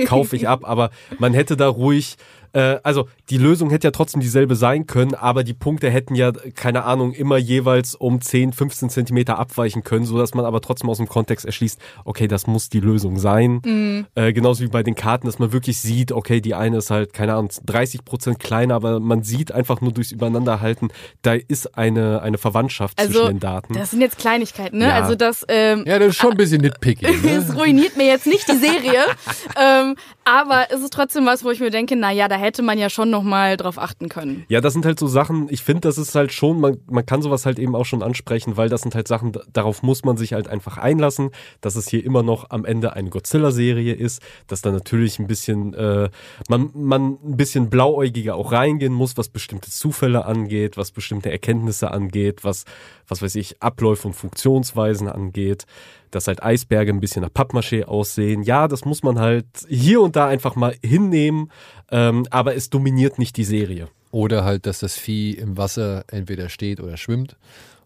[0.07, 2.17] kaufe ich ab, aber man hätte da ruhig
[2.59, 6.33] äh, also die Lösung hätte ja trotzdem dieselbe sein können, aber die Punkte hätten ja,
[6.57, 10.97] keine Ahnung, immer jeweils um 10, 15 Zentimeter abweichen können, sodass man aber trotzdem aus
[10.97, 13.61] dem Kontext erschließt, okay, das muss die Lösung sein.
[13.65, 14.07] Mhm.
[14.17, 17.13] Äh, genauso wie bei den Karten, dass man wirklich sieht, okay, die eine ist halt,
[17.13, 20.89] keine Ahnung, 30 Prozent kleiner, aber man sieht einfach nur durchs Übereinanderhalten,
[21.23, 23.75] da ist eine, eine Verwandtschaft also, zwischen den Daten.
[23.75, 24.89] Das sind jetzt Kleinigkeiten, ne?
[24.89, 24.95] Ja.
[24.95, 27.07] Also das, ähm, ja, das ist schon ein bisschen nitpicky.
[27.29, 27.37] Ne?
[27.37, 29.05] es ruiniert mir jetzt nicht die Serie,
[29.61, 32.63] ähm, aber es ist trotzdem was, wo ich mir denke, na ja, da hätte hätte
[32.63, 34.45] man ja schon nochmal drauf achten können.
[34.49, 37.21] Ja, das sind halt so Sachen, ich finde, das ist halt schon, man, man kann
[37.21, 40.33] sowas halt eben auch schon ansprechen, weil das sind halt Sachen, darauf muss man sich
[40.33, 41.31] halt einfach einlassen,
[41.61, 45.75] dass es hier immer noch am Ende eine Godzilla-Serie ist, dass da natürlich ein bisschen,
[45.75, 46.09] äh,
[46.49, 51.91] man, man ein bisschen blauäugiger auch reingehen muss, was bestimmte Zufälle angeht, was bestimmte Erkenntnisse
[51.91, 52.65] angeht, was,
[53.07, 55.67] was weiß ich, Abläufe und Funktionsweisen angeht
[56.11, 58.43] dass halt Eisberge ein bisschen nach Pappmaché aussehen.
[58.43, 61.51] Ja, das muss man halt hier und da einfach mal hinnehmen,
[61.91, 63.89] ähm, aber es dominiert nicht die Serie.
[64.11, 67.37] Oder halt, dass das Vieh im Wasser entweder steht oder schwimmt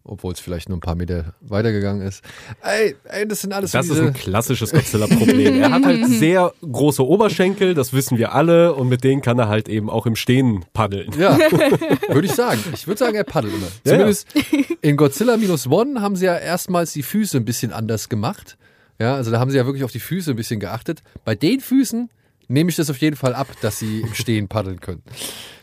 [0.04, 2.24] obwohl es vielleicht nur ein paar Meter weitergegangen ist.
[2.62, 5.60] Ey, ey das sind alles Das so ist ein klassisches Godzilla-Problem.
[5.60, 9.48] er hat halt sehr große Oberschenkel, das wissen wir alle, und mit denen kann er
[9.48, 11.12] halt eben auch im Stehen paddeln.
[11.18, 11.38] Ja,
[12.08, 12.60] würde ich sagen.
[12.74, 13.68] Ich würde sagen, er paddelt immer.
[13.84, 14.58] Ja, Zumindest ja.
[14.80, 18.56] in Godzilla Minus One haben sie ja erstmals die Füße ein bisschen anders gemacht.
[18.98, 21.02] Ja, also da haben sie ja wirklich auf die Füße ein bisschen geachtet.
[21.24, 22.10] Bei den Füßen
[22.52, 25.02] nehme ich das auf jeden Fall ab, dass sie im Stehen paddeln können.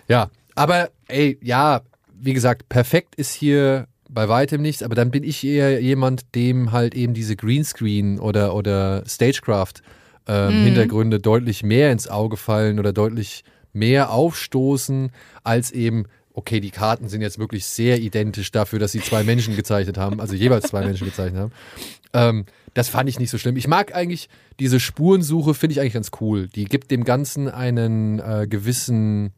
[0.08, 1.82] Ja, aber ey, ja,
[2.14, 6.72] wie gesagt, perfekt ist hier bei weitem nichts, aber dann bin ich eher jemand, dem
[6.72, 9.84] halt eben diese Greenscreen oder, oder Stagecraft
[10.28, 10.66] ähm, mhm.
[10.66, 15.12] Hintergründe deutlich mehr ins Auge fallen oder deutlich mehr aufstoßen,
[15.44, 19.56] als eben, okay, die Karten sind jetzt wirklich sehr identisch dafür, dass sie zwei Menschen
[19.56, 21.52] gezeichnet haben, also jeweils zwei Menschen gezeichnet haben.
[22.14, 23.58] Ähm, das fand ich nicht so schlimm.
[23.58, 26.48] Ich mag eigentlich diese Spurensuche, finde ich eigentlich ganz cool.
[26.48, 29.34] Die gibt dem Ganzen einen äh, gewissen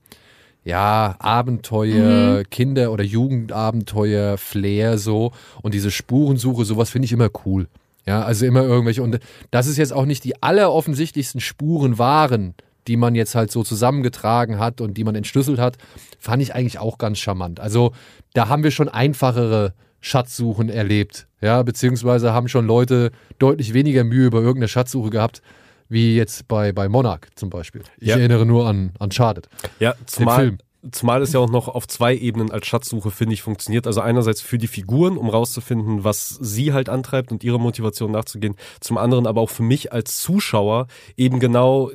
[0.63, 2.49] ja, Abenteuer, mhm.
[2.49, 5.31] Kinder- oder Jugendabenteuer, Flair so
[5.61, 7.67] und diese Spurensuche, sowas finde ich immer cool.
[8.05, 9.19] Ja, also immer irgendwelche und
[9.51, 12.55] das ist jetzt auch nicht die alleroffensichtlichsten Spuren waren,
[12.87, 15.77] die man jetzt halt so zusammengetragen hat und die man entschlüsselt hat,
[16.19, 17.59] fand ich eigentlich auch ganz charmant.
[17.59, 17.93] Also
[18.33, 24.25] da haben wir schon einfachere Schatzsuchen erlebt, ja, beziehungsweise haben schon Leute deutlich weniger Mühe
[24.25, 25.41] über irgendeine Schatzsuche gehabt,
[25.89, 27.83] wie jetzt bei, bei Monarch zum Beispiel.
[27.99, 28.17] Ich ja.
[28.17, 29.47] erinnere nur an Uncharted.
[29.79, 30.57] Ja, zumal, Film.
[30.91, 33.85] Zumal es ja auch noch auf zwei Ebenen als Schatzsuche, finde ich, funktioniert.
[33.85, 38.55] Also einerseits für die Figuren, um rauszufinden, was sie halt antreibt und ihre Motivation nachzugehen.
[38.79, 41.91] Zum anderen aber auch für mich als Zuschauer eben genau,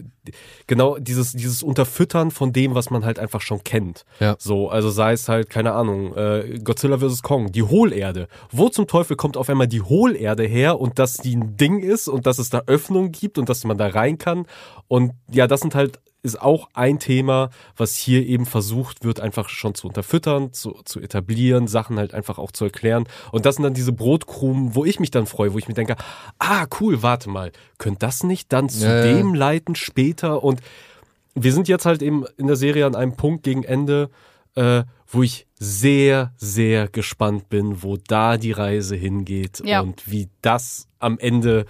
[0.68, 4.04] genau dieses, dieses Unterfüttern von dem, was man halt einfach schon kennt.
[4.20, 4.36] Ja.
[4.38, 7.22] So, also sei es halt, keine Ahnung, äh, Godzilla vs.
[7.22, 8.28] Kong, die Hohlerde.
[8.52, 12.06] Wo zum Teufel kommt auf einmal die Hohlerde her und dass die ein Ding ist
[12.06, 14.46] und dass es da Öffnungen gibt und dass man da rein kann.
[14.86, 19.48] Und ja, das sind halt ist auch ein Thema, was hier eben versucht wird, einfach
[19.48, 23.04] schon zu unterfüttern, zu, zu etablieren, Sachen halt einfach auch zu erklären.
[23.32, 25.96] Und das sind dann diese Brotkrumen, wo ich mich dann freue, wo ich mir denke,
[26.38, 29.02] ah, cool, warte mal, könnte das nicht dann zu ja.
[29.02, 30.42] dem leiten später?
[30.42, 30.60] Und
[31.34, 34.10] wir sind jetzt halt eben in der Serie an einem Punkt gegen Ende,
[34.56, 39.80] äh, wo ich sehr, sehr gespannt bin, wo da die Reise hingeht ja.
[39.80, 41.66] und wie das am Ende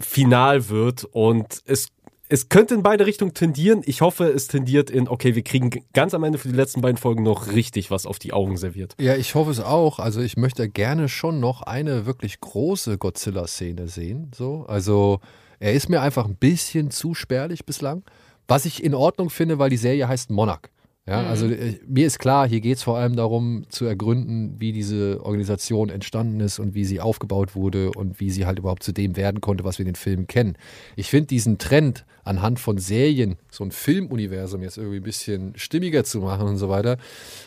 [0.00, 1.04] final wird.
[1.04, 1.88] Und es
[2.28, 3.82] es könnte in beide Richtungen tendieren.
[3.86, 6.98] Ich hoffe, es tendiert in, okay, wir kriegen ganz am Ende für die letzten beiden
[6.98, 8.94] Folgen noch richtig was auf die Augen serviert.
[9.00, 9.98] Ja, ich hoffe es auch.
[9.98, 14.30] Also ich möchte gerne schon noch eine wirklich große Godzilla-Szene sehen.
[14.34, 15.20] So, also
[15.58, 18.04] er ist mir einfach ein bisschen zu spärlich bislang.
[18.46, 20.68] Was ich in Ordnung finde, weil die Serie heißt Monarch.
[21.08, 21.28] Ja, mhm.
[21.28, 25.24] also äh, mir ist klar, hier geht es vor allem darum zu ergründen, wie diese
[25.24, 29.16] Organisation entstanden ist und wie sie aufgebaut wurde und wie sie halt überhaupt zu dem
[29.16, 30.56] werden konnte, was wir in den Filmen kennen.
[30.96, 36.04] Ich finde diesen Trend anhand von Serien, so ein Filmuniversum jetzt irgendwie ein bisschen stimmiger
[36.04, 36.98] zu machen und so weiter.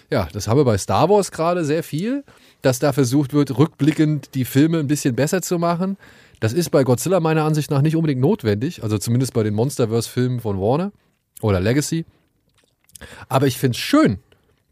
[0.10, 2.24] Ja, das haben wir bei Star Wars gerade sehr viel,
[2.64, 5.98] dass da versucht wird, rückblickend die Filme ein bisschen besser zu machen.
[6.40, 10.40] Das ist bei Godzilla meiner Ansicht nach nicht unbedingt notwendig, also zumindest bei den Monsterverse-Filmen
[10.40, 10.92] von Warner
[11.42, 12.06] oder Legacy.
[13.30, 14.20] Aber ich finde es schön,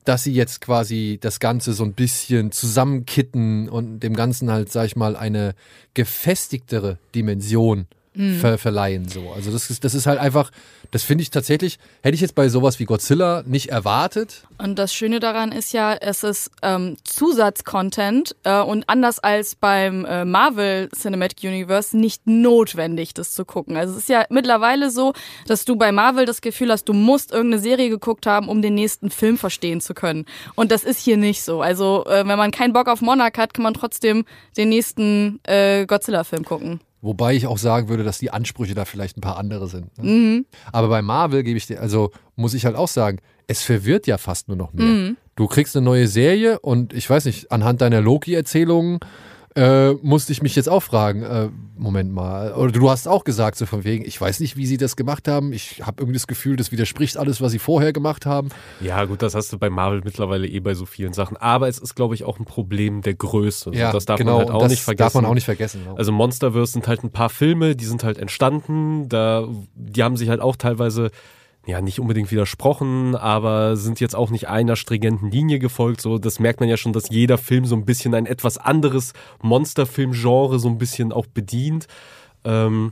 [0.06, 4.86] dass sie jetzt quasi das Ganze so ein bisschen zusammenkitten und dem Ganzen halt, sag
[4.86, 5.54] ich mal, eine
[5.94, 8.39] gefestigtere Dimension mhm.
[8.39, 9.07] ver verleihen.
[9.07, 9.32] So.
[9.32, 10.51] Also das ist, das ist halt einfach,
[10.91, 14.43] das finde ich tatsächlich, hätte ich jetzt bei sowas wie Godzilla nicht erwartet.
[14.57, 20.05] Und das Schöne daran ist ja, es ist ähm, Zusatzcontent äh, und anders als beim
[20.05, 23.78] äh, Marvel Cinematic Universe nicht notwendig, das zu gucken.
[23.78, 25.14] Also es ist ja mittlerweile so,
[25.47, 28.76] dass du bei Marvel das Gefühl hast, du musst irgendeine Serie geguckt haben, um den
[28.76, 30.26] nächsten Film verstehen zu können.
[30.55, 31.62] Und das ist hier nicht so.
[31.62, 34.26] Also äh, wenn man keinen Bock auf Monarch hat, kann man trotzdem
[34.57, 36.82] den nächsten äh, Godzilla-Film gucken.
[37.02, 39.97] Wobei ich auch sagen würde, dass die Ansprüche da vielleicht ein paar andere sind.
[39.97, 40.04] Ne?
[40.04, 40.45] Mhm.
[40.72, 44.18] Aber bei Marvel gebe ich dir, also muss ich halt auch sagen, es verwirrt ja
[44.18, 44.86] fast nur noch mehr.
[44.86, 45.18] Mhm.
[45.36, 49.00] Du kriegst eine neue Serie und ich weiß nicht, anhand deiner Loki-Erzählungen
[49.56, 53.58] äh, musste ich mich jetzt auch fragen, äh, Moment mal, oder du hast auch gesagt,
[53.58, 55.54] so von wegen, ich weiß nicht, wie sie das gemacht haben.
[55.54, 58.50] Ich habe irgendwie das Gefühl, das widerspricht alles, was sie vorher gemacht haben.
[58.82, 61.38] Ja, gut, das hast du bei Marvel mittlerweile eh bei so vielen Sachen.
[61.38, 63.72] Aber es ist, glaube ich, auch ein Problem der Größe.
[63.74, 65.06] Ja, das darf genau, man halt auch nicht vergessen.
[65.06, 65.82] darf man auch nicht vergessen.
[65.84, 65.95] Genau.
[65.95, 69.10] Also Monsterverse sind halt ein paar Filme, die sind halt entstanden.
[69.10, 71.12] Da, die haben sich halt auch teilweise
[71.70, 76.02] ja nicht unbedingt widersprochen, aber sind jetzt auch nicht einer stringenten Linie gefolgt.
[76.02, 79.14] So, das merkt man ja schon, dass jeder Film so ein bisschen ein etwas anderes
[79.42, 81.88] Monsterfilm-Genre so ein bisschen auch bedient.
[82.44, 82.92] Ähm,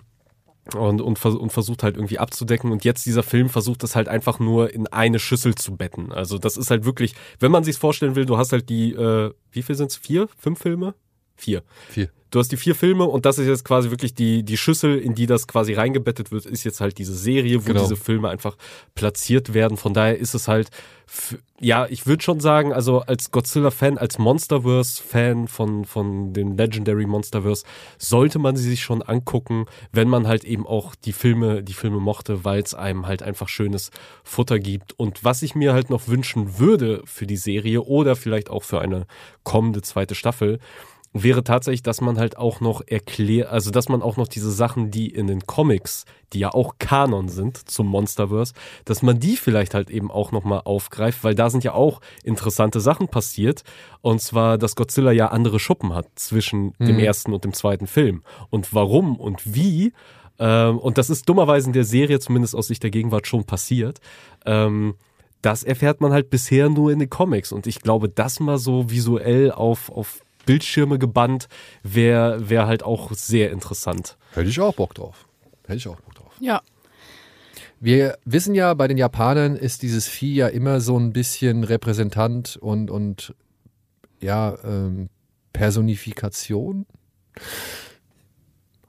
[0.75, 2.71] und, und, und versucht halt irgendwie abzudecken.
[2.71, 6.11] Und jetzt dieser Film versucht das halt einfach nur in eine Schüssel zu betten.
[6.11, 9.31] Also das ist halt wirklich, wenn man sich's vorstellen will, du hast halt die, äh,
[9.51, 9.95] wie viel sind's?
[9.95, 10.27] Vier?
[10.37, 10.93] Fünf Filme?
[11.35, 11.63] Vier.
[11.89, 12.09] Vier.
[12.29, 15.15] Du hast die vier Filme und das ist jetzt quasi wirklich die, die Schüssel, in
[15.15, 17.81] die das quasi reingebettet wird, ist jetzt halt diese Serie, wo genau.
[17.81, 18.57] diese Filme einfach
[18.95, 19.77] platziert werden.
[19.77, 20.69] Von daher ist es halt,
[21.59, 27.65] ja, ich würde schon sagen, also als Godzilla-Fan, als Monsterverse-Fan von, von den Legendary Monsterverse,
[27.97, 31.99] sollte man sie sich schon angucken, wenn man halt eben auch die Filme, die Filme
[31.99, 33.89] mochte, weil es einem halt einfach schönes
[34.23, 34.99] Futter gibt.
[34.99, 38.81] Und was ich mir halt noch wünschen würde für die Serie oder vielleicht auch für
[38.81, 39.07] eine
[39.43, 40.59] kommende zweite Staffel,
[41.13, 44.91] wäre tatsächlich, dass man halt auch noch erklärt, also dass man auch noch diese Sachen,
[44.91, 48.53] die in den Comics, die ja auch Kanon sind zum Monsterverse,
[48.85, 52.79] dass man die vielleicht halt eben auch nochmal aufgreift, weil da sind ja auch interessante
[52.79, 53.63] Sachen passiert.
[54.01, 56.85] Und zwar, dass Godzilla ja andere Schuppen hat zwischen mhm.
[56.85, 58.23] dem ersten und dem zweiten Film.
[58.49, 59.93] Und warum und wie,
[60.39, 63.99] ähm, und das ist dummerweise in der Serie, zumindest aus Sicht der Gegenwart, schon passiert.
[64.45, 64.95] Ähm,
[65.41, 67.51] das erfährt man halt bisher nur in den Comics.
[67.51, 71.47] Und ich glaube, das mal so visuell auf, auf Bildschirme gebannt,
[71.83, 74.17] wäre wär halt auch sehr interessant.
[74.31, 75.27] Hätte ich auch Bock drauf.
[75.67, 76.33] Hätte ich auch Bock drauf.
[76.39, 76.61] Ja.
[77.79, 82.57] Wir wissen ja, bei den Japanern ist dieses Vieh ja immer so ein bisschen Repräsentant
[82.57, 83.35] und, und
[84.19, 85.09] ja, ähm,
[85.53, 86.87] Personifikation.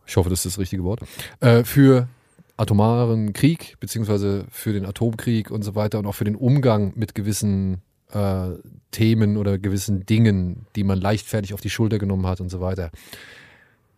[0.06, 1.00] Ich hoffe, das ist das richtige Wort.
[1.40, 2.08] Äh, für
[2.56, 7.14] atomaren Krieg, beziehungsweise für den Atomkrieg und so weiter und auch für den Umgang mit
[7.14, 7.82] gewissen
[8.12, 8.50] äh,
[8.90, 12.90] Themen oder gewissen Dingen, die man leichtfertig auf die Schulter genommen hat und so weiter.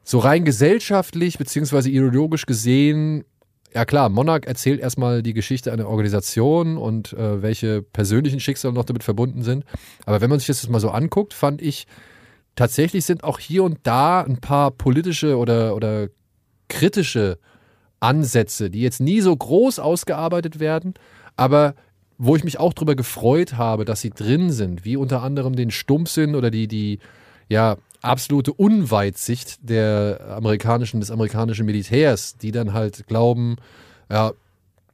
[0.02, 3.24] So rein gesellschaftlich beziehungsweise ideologisch gesehen,
[3.74, 8.84] ja klar, Monarch erzählt erstmal die Geschichte einer Organisation und äh, welche persönlichen Schicksale noch
[8.84, 9.64] damit verbunden sind.
[10.06, 11.86] Aber wenn man sich das jetzt mal so anguckt, fand ich,
[12.56, 16.08] tatsächlich sind auch hier und da ein paar politische oder, oder
[16.68, 17.38] kritische
[18.00, 20.94] Ansätze, die jetzt nie so groß ausgearbeitet werden,
[21.36, 21.74] aber
[22.22, 25.70] wo ich mich auch darüber gefreut habe, dass sie drin sind, wie unter anderem den
[25.70, 26.98] Stumpfsinn oder die, die
[27.48, 33.56] ja, absolute Unweitsicht der amerikanischen, des amerikanischen Militärs, die dann halt glauben,
[34.10, 34.32] ja,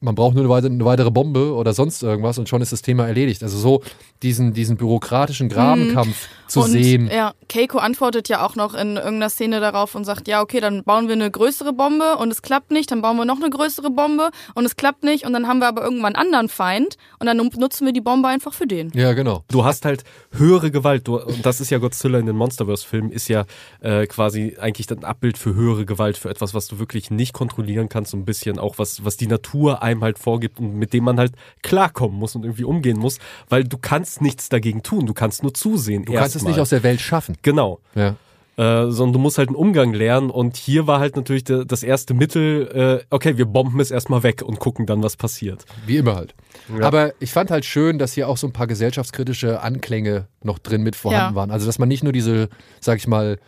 [0.01, 2.83] man braucht nur eine weitere, eine weitere, Bombe oder sonst irgendwas und schon ist das
[2.83, 3.43] Thema erledigt.
[3.43, 3.83] Also so
[4.23, 6.49] diesen, diesen bürokratischen Grabenkampf mhm.
[6.49, 7.11] zu und, sehen.
[7.13, 10.85] Ja, Keiko antwortet ja auch noch in irgendeiner Szene darauf und sagt, ja, okay, dann
[10.85, 13.91] bauen wir eine größere Bombe und es klappt nicht, dann bauen wir noch eine größere
[13.91, 17.27] Bombe und es klappt nicht und dann haben wir aber irgendwann einen anderen Feind und
[17.27, 18.91] dann nutzen wir die Bombe einfach für den.
[18.95, 19.45] Ja, genau.
[19.49, 21.07] Du hast halt höhere Gewalt.
[21.09, 23.45] Du, und das ist ja Godzilla in den Monsterverse-Filmen, ist ja
[23.81, 27.89] äh, quasi eigentlich ein Abbild für höhere Gewalt, für etwas, was du wirklich nicht kontrollieren
[27.89, 31.05] kannst, so ein bisschen auch was, was die Natur einem halt vorgibt und mit dem
[31.05, 31.33] man halt
[31.63, 33.19] klarkommen muss und irgendwie umgehen muss,
[33.49, 36.05] weil du kannst nichts dagegen tun, du kannst nur zusehen.
[36.05, 37.37] Du kannst es nicht aus der Welt schaffen.
[37.43, 37.81] Genau.
[37.95, 38.17] Ja.
[38.59, 41.83] Äh, sondern du musst halt einen Umgang lernen und hier war halt natürlich de, das
[41.83, 45.67] erste Mittel, äh, okay, wir bomben es erstmal weg und gucken dann, was passiert.
[45.85, 46.35] Wie immer halt.
[46.75, 46.87] Ja.
[46.87, 50.83] Aber ich fand halt schön, dass hier auch so ein paar gesellschaftskritische Anklänge noch drin
[50.83, 51.35] mit vorhanden ja.
[51.35, 51.51] waren.
[51.51, 52.49] Also, dass man nicht nur diese,
[52.81, 53.39] sag ich mal,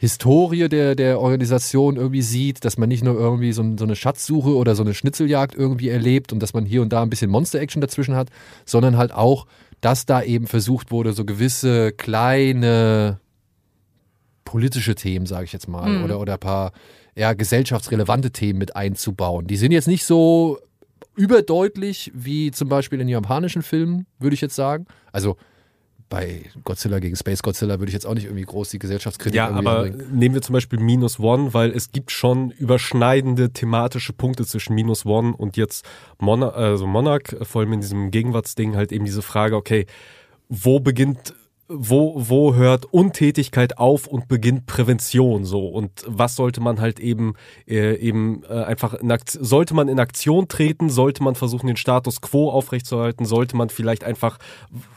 [0.00, 4.54] Historie der, der Organisation irgendwie sieht, dass man nicht nur irgendwie so, so, eine Schatzsuche
[4.54, 7.80] oder so eine Schnitzeljagd irgendwie erlebt und dass man hier und da ein bisschen Monster-Action
[7.80, 8.30] dazwischen hat,
[8.64, 9.46] sondern halt auch,
[9.80, 13.18] dass da eben versucht wurde, so gewisse kleine
[14.44, 16.04] politische Themen, sage ich jetzt mal, mhm.
[16.04, 16.72] oder, oder ein paar
[17.16, 19.48] ja, gesellschaftsrelevante Themen mit einzubauen.
[19.48, 20.58] Die sind jetzt nicht so
[21.16, 24.86] überdeutlich wie zum Beispiel in japanischen Filmen, würde ich jetzt sagen.
[25.10, 25.36] Also
[26.08, 29.48] bei Godzilla gegen Space Godzilla würde ich jetzt auch nicht irgendwie groß die Gesellschaftskritik Ja,
[29.50, 30.18] aber anbringen.
[30.18, 35.04] nehmen wir zum Beispiel Minus One, weil es gibt schon überschneidende thematische Punkte zwischen Minus
[35.04, 35.84] One und jetzt
[36.18, 39.86] Monarch, also Monarch, vor allem in diesem Gegenwartsding halt eben diese Frage, okay,
[40.48, 41.34] wo beginnt
[41.68, 47.34] wo, wo hört Untätigkeit auf und beginnt Prävention so und was sollte man halt eben
[47.66, 51.76] äh, eben äh, einfach in Aktion, sollte man in Aktion treten, sollte man versuchen den
[51.76, 54.38] Status quo aufrechtzuerhalten, sollte man vielleicht einfach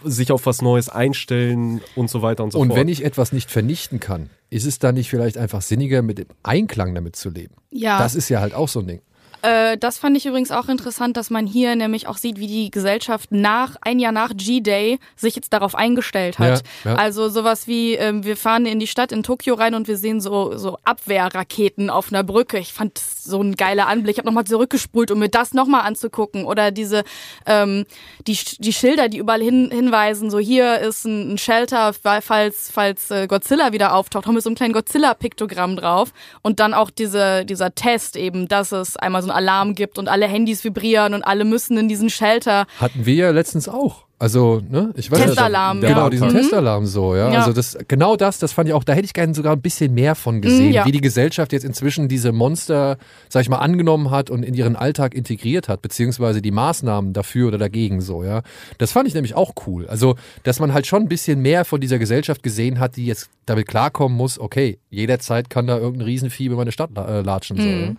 [0.03, 2.77] sich auf was Neues einstellen und so weiter und so und fort.
[2.77, 6.19] Und wenn ich etwas nicht vernichten kann, ist es dann nicht vielleicht einfach sinniger mit
[6.19, 7.55] dem Einklang damit zu leben?
[7.69, 7.99] Ja.
[7.99, 9.01] Das ist ja halt auch so ein Ding.
[9.41, 12.71] Äh, das fand ich übrigens auch interessant, dass man hier nämlich auch sieht, wie die
[12.71, 16.63] Gesellschaft nach ein Jahr nach G-Day sich jetzt darauf eingestellt hat.
[16.83, 16.97] Ja, ja.
[16.97, 20.21] Also sowas wie ähm, wir fahren in die Stadt in Tokio rein und wir sehen
[20.21, 22.59] so so Abwehrraketen auf einer Brücke.
[22.59, 24.13] Ich fand das so ein geiler Anblick.
[24.13, 26.45] Ich habe nochmal zurückgespult, um mir das nochmal anzugucken.
[26.45, 27.03] Oder diese
[27.45, 27.85] ähm,
[28.27, 30.29] die die Schilder, die überall hin, hinweisen.
[30.29, 34.27] So hier ist ein, ein Shelter, falls falls äh, Godzilla wieder auftaucht.
[34.27, 38.71] Haben wir so ein kleines Godzilla-Piktogramm drauf und dann auch diese dieser Test eben, dass
[38.71, 42.09] es einmal so einen Alarm gibt und alle Handys vibrieren und alle müssen in diesen
[42.09, 42.65] Shelter.
[42.79, 44.05] Hatten wir ja letztens auch.
[44.19, 45.87] Also, ne, ich weiß Testalarm, ja.
[45.89, 46.09] Genau, ja.
[46.11, 46.33] diesen Mhm.
[46.33, 47.33] Testalarm so, ja.
[47.33, 47.39] Ja.
[47.39, 49.95] Also das, genau das, das fand ich auch, da hätte ich gerne sogar ein bisschen
[49.95, 50.85] mehr von gesehen, Mhm, ja.
[50.85, 52.97] wie die Gesellschaft jetzt inzwischen diese Monster,
[53.29, 57.47] sag ich mal, angenommen hat und in ihren Alltag integriert hat, beziehungsweise die Maßnahmen dafür
[57.47, 58.43] oder dagegen so, ja.
[58.77, 59.87] Das fand ich nämlich auch cool.
[59.87, 60.13] Also,
[60.43, 63.67] dass man halt schon ein bisschen mehr von dieser Gesellschaft gesehen hat, die jetzt damit
[63.67, 67.81] klarkommen muss, okay, jederzeit kann da irgendein Riesenvieh über meine Stadt äh, latschen, so, Mhm.
[67.81, 67.91] ja.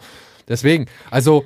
[0.53, 1.45] Deswegen, also,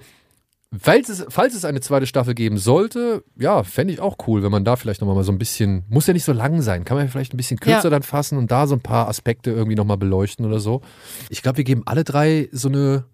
[0.78, 4.50] Falls es, falls es eine zweite Staffel geben sollte, ja, fände ich auch cool, wenn
[4.50, 7.06] man da vielleicht nochmal so ein bisschen, muss ja nicht so lang sein, kann man
[7.06, 7.90] ja vielleicht ein bisschen kürzer Ja.
[7.90, 10.82] dann fassen und da so ein paar Aspekte irgendwie nochmal beleuchten oder so.
[11.30, 13.04] Ich glaube, wir geben alle drei so eine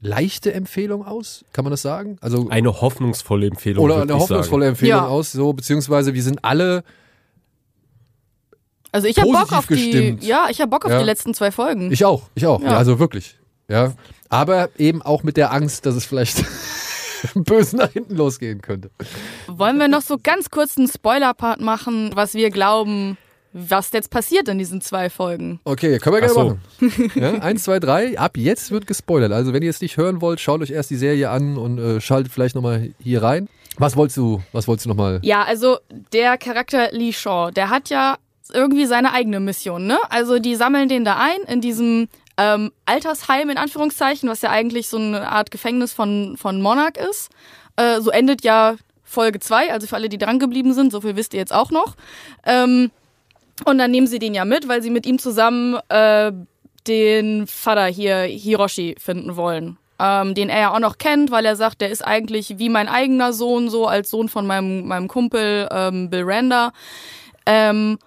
[0.00, 2.16] leichte Empfehlung aus, kann man das sagen?
[2.20, 3.84] Also, Eine hoffnungsvolle Empfehlung.
[3.84, 4.74] oder eine ich hoffnungsvolle Sagen.
[4.74, 5.06] Empfehlung Ja.
[5.08, 6.84] aus, so, beziehungsweise wir sind alle,
[8.92, 10.24] Also ich habe Bock auf die, gestimmt.
[10.24, 11.00] ja, ich habe Bock auf Ja.
[11.00, 11.90] die letzten zwei Folgen.
[11.92, 12.70] ich auch, ich auch, Ja.
[12.72, 12.76] ja.
[12.78, 13.36] also wirklich,
[13.68, 13.94] ja.
[14.28, 16.44] Aber eben auch mit der Angst, dass es vielleicht
[17.34, 18.90] böse nach hinten losgehen könnte.
[19.46, 23.16] Wollen wir noch so ganz kurz einen Spoiler-Part machen, was wir glauben,
[23.52, 25.60] was jetzt passiert in diesen zwei Folgen?
[25.64, 26.44] Okay, können wir gerne so.
[26.80, 27.10] machen.
[27.14, 28.18] Ja, eins, zwei, drei.
[28.18, 29.32] Ab jetzt wird gespoilert.
[29.32, 32.00] Also wenn ihr es nicht hören wollt, schaut euch erst die Serie an und äh,
[32.00, 33.48] schaltet vielleicht nochmal hier rein.
[33.78, 35.20] Was wolltest du, was wolltest du nochmal?
[35.22, 35.78] Ja, also
[36.12, 38.16] der Charakter Lee Shaw, der hat ja
[38.52, 39.98] irgendwie seine eigene Mission, ne?
[40.10, 42.08] Also die sammeln den da ein in diesem
[42.38, 47.30] ähm, Altersheim in Anführungszeichen, was ja eigentlich so eine Art Gefängnis von, von Monarch ist.
[47.76, 51.16] Äh, so endet ja Folge 2, also für alle, die dran geblieben sind, so viel
[51.16, 51.96] wisst ihr jetzt auch noch.
[52.46, 52.90] Ähm,
[53.64, 56.32] und dann nehmen sie den ja mit, weil sie mit ihm zusammen äh,
[56.86, 59.76] den Vater hier, Hiroshi, finden wollen.
[59.98, 62.86] Ähm, den er ja auch noch kennt, weil er sagt, der ist eigentlich wie mein
[62.86, 66.72] eigener Sohn, so als Sohn von meinem, meinem Kumpel ähm, Bill Randa.
[67.46, 67.98] Ähm,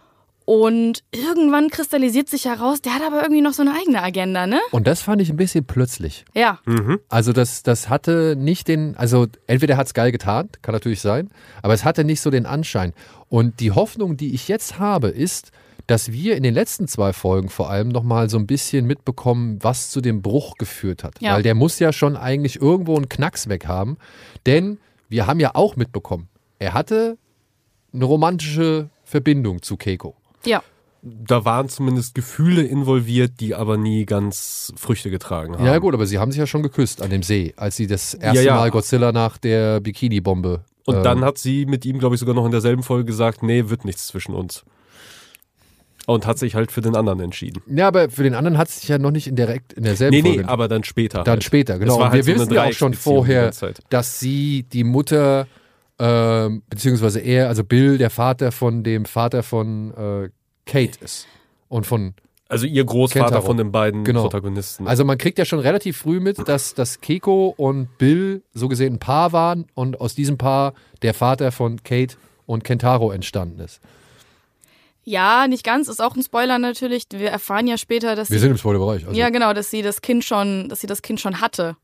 [0.46, 4.60] und irgendwann kristallisiert sich heraus, der hat aber irgendwie noch so eine eigene Agenda, ne?
[4.72, 6.26] Und das fand ich ein bisschen plötzlich.
[6.34, 6.60] Ja.
[7.10, 11.30] Also das, das hatte nicht den, also entweder hat es geil getarnt, kann natürlich sein,
[11.62, 12.94] aber es hatte nicht so den Anschein.
[13.30, 15.52] Und die Hoffnung, die ich jetzt habe, ist,
[15.88, 19.90] dass wir in den letzten zwei Folgen vor allem nochmal so ein bisschen mitbekommen, was
[19.90, 21.22] zu dem Bruch geführt hat.
[21.22, 21.36] Ja.
[21.36, 23.98] Weil der muss ja schon eigentlich irgendwo einen Knacks weg haben.
[24.46, 24.80] Denn
[25.10, 26.30] wir haben ja auch mitbekommen,
[26.60, 27.18] er hatte
[27.94, 30.16] eine romantische Verbindung zu Keiko.
[30.46, 30.62] Ja.
[31.04, 35.66] Da waren zumindest Gefühle involviert, die aber nie ganz Früchte getragen haben.
[35.66, 38.14] Ja gut, aber sie haben sich ja schon geküsst an dem See, als sie das
[38.14, 38.56] erste Ja, ja.
[38.56, 40.64] Mal Godzilla nach der Bikini-Bombe.
[40.86, 43.42] Und ähm, dann hat sie mit ihm, glaube ich, sogar noch in derselben Folge gesagt,
[43.42, 44.64] nee, wird nichts zwischen uns.
[46.08, 47.62] Und hat sich halt für den anderen entschieden.
[47.68, 50.16] Ja, aber für den anderen hat es sich ja noch nicht in direkt in derselben
[50.16, 50.50] Nee, nee, Folge.
[50.50, 51.24] aber dann später.
[51.24, 51.44] dann halt.
[51.44, 51.94] später, genau.
[51.94, 53.52] Es war Und halt wir so eine wissen ja auch schon vorher,
[53.90, 55.48] dass sie die Mutter,
[56.02, 60.30] ähm, beziehungsweise er, also Bill, der Vater von dem Vater von äh,
[60.66, 61.28] Kate ist.
[61.70, 62.14] Und von,
[62.50, 63.46] Also ihr Großvater Kentaro.
[63.46, 64.24] von den beiden Genau.
[64.24, 64.88] Protagonisten.
[64.88, 68.96] also man kriegt ja schon relativ früh mit, dass, dass Keiko und Bill so gesehen
[68.96, 70.74] ein Paar waren und aus diesem Paar
[71.04, 72.16] der Vater von Kate
[72.48, 73.80] und Kentaro entstanden ist.
[75.04, 77.06] Ja, nicht ganz, ist auch ein Spoiler natürlich.
[77.12, 79.06] Wir erfahren ja später, dass Wir sie, sind im Spoilerbereich.
[79.08, 79.18] Also.
[79.20, 81.76] ja genau, dass sie das Kind schon, dass sie das Kind schon hatte.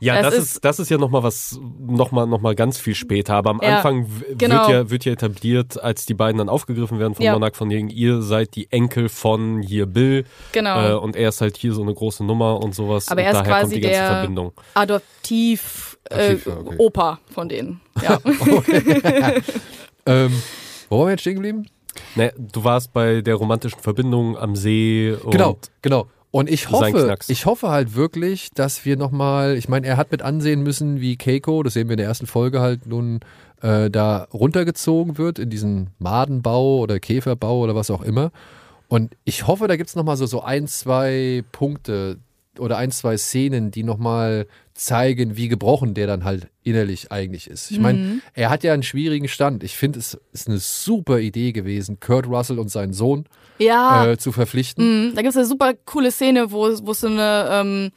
[0.00, 3.34] Ja, es das ist- das ist ja nochmal was, nochmal noch mal ganz viel später.
[3.34, 4.06] Aber am Ja, Anfang
[4.36, 4.66] genau.
[4.66, 7.32] wird, ja, wird ja etabliert, als die beiden dann aufgegriffen werden von Ja.
[7.34, 10.24] Monarch, von wegen, ihr seid die Enkel von hier Bill.
[10.52, 10.90] Genau.
[10.90, 13.08] Äh, und er ist halt hier so eine große Nummer und sowas.
[13.08, 14.52] Aber und er ist daher kommt quasi die ganze der Verbindung.
[14.74, 16.74] Adoptiv, äh, Adoptiv, okay.
[16.78, 17.80] Opa von denen.
[18.02, 18.18] Ja.
[20.06, 20.32] Ähm,
[20.88, 21.66] wo waren wir jetzt stehen geblieben?
[22.14, 25.12] Ne, du warst bei der romantischen Verbindung am See.
[25.22, 26.06] Und Genau, genau.
[26.32, 30.22] Und ich hoffe, ich hoffe halt wirklich, dass wir nochmal, ich meine, er hat mit
[30.22, 33.20] ansehen müssen, wie Keiko, das sehen wir in der ersten Folge halt nun,
[33.62, 38.30] äh, da runtergezogen wird in diesen Madenbau oder Käferbau oder was auch immer.
[38.86, 42.18] Und ich hoffe, da gibt es nochmal so, so ein, zwei Punkte
[42.58, 44.46] oder ein, zwei Szenen, die nochmal
[44.80, 47.70] zeigen, wie gebrochen der dann halt innerlich eigentlich ist.
[47.70, 49.62] Ich meine, er hat ja einen schwierigen Stand.
[49.62, 53.26] Ich finde, es ist eine super Idee gewesen, Kurt Russell und seinen Sohn
[53.58, 54.06] ja.
[54.12, 55.10] äh, zu verpflichten.
[55.10, 55.14] Mhm.
[55.14, 57.90] Da gibt es eine super coole Szene, wo es so eine ähm,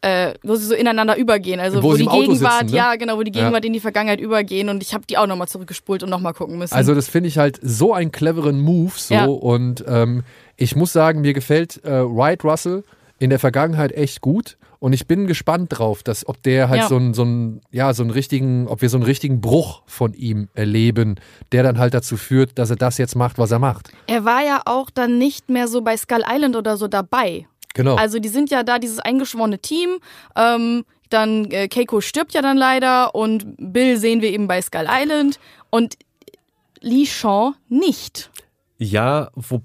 [0.00, 2.76] äh, wo sie so ineinander übergehen, also Wo wo, sie die Gegenwart, sitzen, ne?
[2.76, 3.40] ja genau, wo die Ja.
[3.40, 6.58] Gegenwart in die Vergangenheit übergehen und ich habe die auch nochmal zurückgespult und nochmal gucken
[6.58, 6.74] müssen.
[6.74, 9.24] Also das finde ich halt so einen cleveren Move so Ja.
[9.26, 10.22] und ähm,
[10.56, 12.84] ich muss sagen, mir gefällt äh, Wright Russell
[13.18, 16.88] in der Vergangenheit echt gut und ich bin gespannt drauf, dass ob der halt Ja.
[16.88, 20.12] so einen so einen ja so einen richtigen, ob wir so einen richtigen Bruch von
[20.12, 21.14] ihm erleben,
[21.52, 23.90] der dann halt dazu führt, dass er das jetzt macht, was er macht.
[24.08, 27.46] er war ja auch dann nicht mehr so bei Skull Island oder so dabei.
[27.72, 27.94] Genau.
[27.96, 29.96] Also die sind ja da, dieses eingeschworene Team.
[30.36, 34.86] Ähm, dann äh, Keiko stirbt ja dann leider und Bill sehen wir eben bei Skull
[34.86, 35.94] Island und
[36.82, 38.30] Lee Shaw nicht.
[38.76, 39.62] Ja, wo,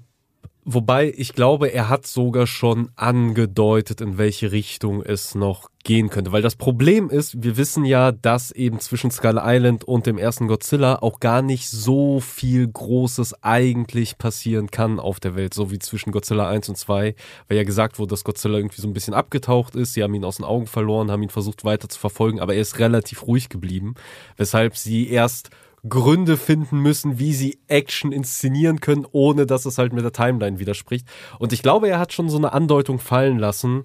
[0.64, 6.32] Wobei ich glaube, er hat sogar schon angedeutet, in welche Richtung es noch gehen könnte.
[6.32, 10.48] Weil das Problem ist, wir wissen ja, dass eben zwischen Skull Island und dem ersten
[10.48, 15.78] Godzilla auch gar nicht so viel Großes eigentlich passieren kann auf der Welt, so wie
[15.78, 17.14] zwischen Godzilla 1 und 2,
[17.48, 19.94] weil ja gesagt wurde, dass Godzilla irgendwie so ein bisschen abgetaucht ist.
[19.94, 22.60] Sie haben ihn aus den Augen verloren, haben ihn versucht weiter zu verfolgen, aber er
[22.60, 23.94] ist relativ ruhig geblieben,
[24.36, 25.48] weshalb sie erst
[25.88, 30.58] Gründe finden müssen, wie sie Action inszenieren können, ohne dass es halt mit der Timeline
[30.58, 31.06] widerspricht.
[31.38, 33.84] Und ich glaube, er hat schon so eine Andeutung fallen lassen,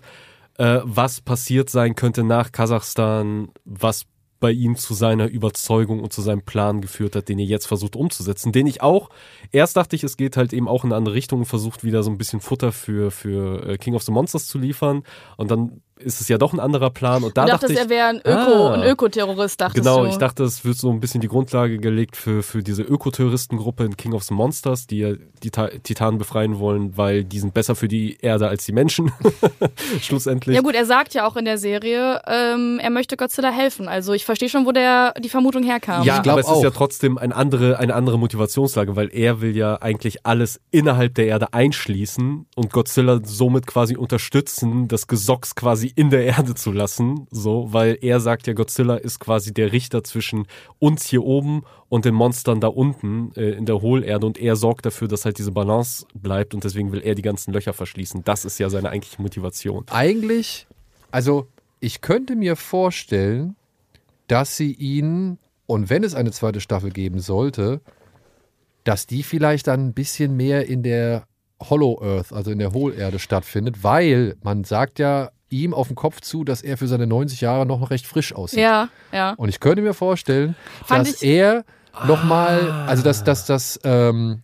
[0.58, 4.06] äh, was passiert sein könnte nach Kasachstan, was
[4.40, 7.96] bei ihm zu seiner Überzeugung und zu seinem Plan geführt hat, den er jetzt versucht
[7.96, 9.10] umzusetzen, den ich auch,
[9.52, 12.04] erst dachte ich, es geht halt eben auch in eine andere Richtung und versucht wieder
[12.04, 15.04] so ein bisschen Futter für, für äh, King of the Monsters zu liefern
[15.38, 17.24] und dann ist es ja doch ein anderer Plan.
[17.24, 20.04] Und da du dachtest, dachte ich, er wäre ein, Öko, ah, ein Ökoterrorist, dachtest Genau,
[20.04, 20.10] du.
[20.10, 23.96] ich dachte, es wird so ein bisschen die Grundlage gelegt für, für diese Ökoterroristengruppe in
[23.96, 27.88] King of the Monsters, die ja die Titanen befreien wollen, weil die sind besser für
[27.88, 29.12] die Erde als die Menschen.
[30.02, 30.56] Schlussendlich.
[30.56, 33.88] Ja gut, er sagt ja auch in der Serie, ähm, er möchte Godzilla helfen.
[33.88, 36.04] Also ich verstehe schon, wo der die Vermutung herkam.
[36.04, 36.58] Ja, aber es auch.
[36.58, 41.16] ist ja trotzdem eine andere, eine andere Motivationslage, weil er will ja eigentlich alles innerhalb
[41.16, 46.72] der Erde einschließen und Godzilla somit quasi unterstützen, das Gesocks quasi in der Erde zu
[46.72, 50.48] lassen, so, weil er sagt ja, Godzilla ist quasi der Richter zwischen
[50.80, 54.86] uns hier oben und den Monstern da unten äh, in der Hohlerde und er sorgt
[54.86, 58.24] dafür, dass halt diese Balance bleibt und deswegen will er die ganzen Löcher verschließen.
[58.24, 59.86] Das ist ja seine eigentliche Motivation.
[59.90, 60.68] Eigentlich,
[61.12, 61.48] also
[61.80, 63.56] ich könnte mir vorstellen,
[64.28, 67.82] dass sie ihn, und wenn es eine zweite Staffel geben sollte,
[68.84, 71.28] dass die vielleicht dann ein bisschen mehr in der
[71.62, 75.32] Hollow Earth, also in der Hohlerde stattfindet, weil man sagt ja
[75.64, 78.60] ihm auf den Kopf zu, dass er für seine 90 Jahre noch recht frisch aussieht.
[78.60, 79.34] Ja, ja.
[79.34, 81.66] Und ich könnte mir vorstellen, Fand dass er
[82.08, 84.42] nochmal, also dass, dass, dass ähm,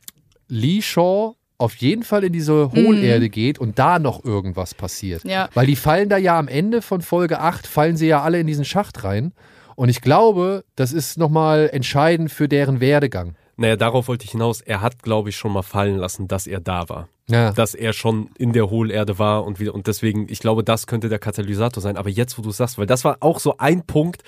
[0.48, 3.32] Lee Shaw auf jeden Fall in diese Hohlerde mhm.
[3.32, 5.24] geht und da noch irgendwas passiert.
[5.24, 5.48] Ja.
[5.54, 8.48] Weil die fallen da ja am Ende von Folge 8, fallen sie ja alle in
[8.48, 9.34] diesen Schacht rein.
[9.76, 13.36] Und ich glaube, das ist nochmal entscheidend für deren Werdegang.
[13.58, 14.62] Naja, darauf wollte ich hinaus.
[14.62, 17.08] Er hat, glaube ich, schon mal fallen lassen, dass er da war.
[17.32, 17.52] Ja.
[17.52, 21.10] Dass er schon in der Hohlerde war und wieder, und deswegen, ich glaube, das könnte
[21.10, 21.98] der Katalysator sein.
[21.98, 24.24] Aber jetzt, wo du sagst, weil das war auch so ein Punkt,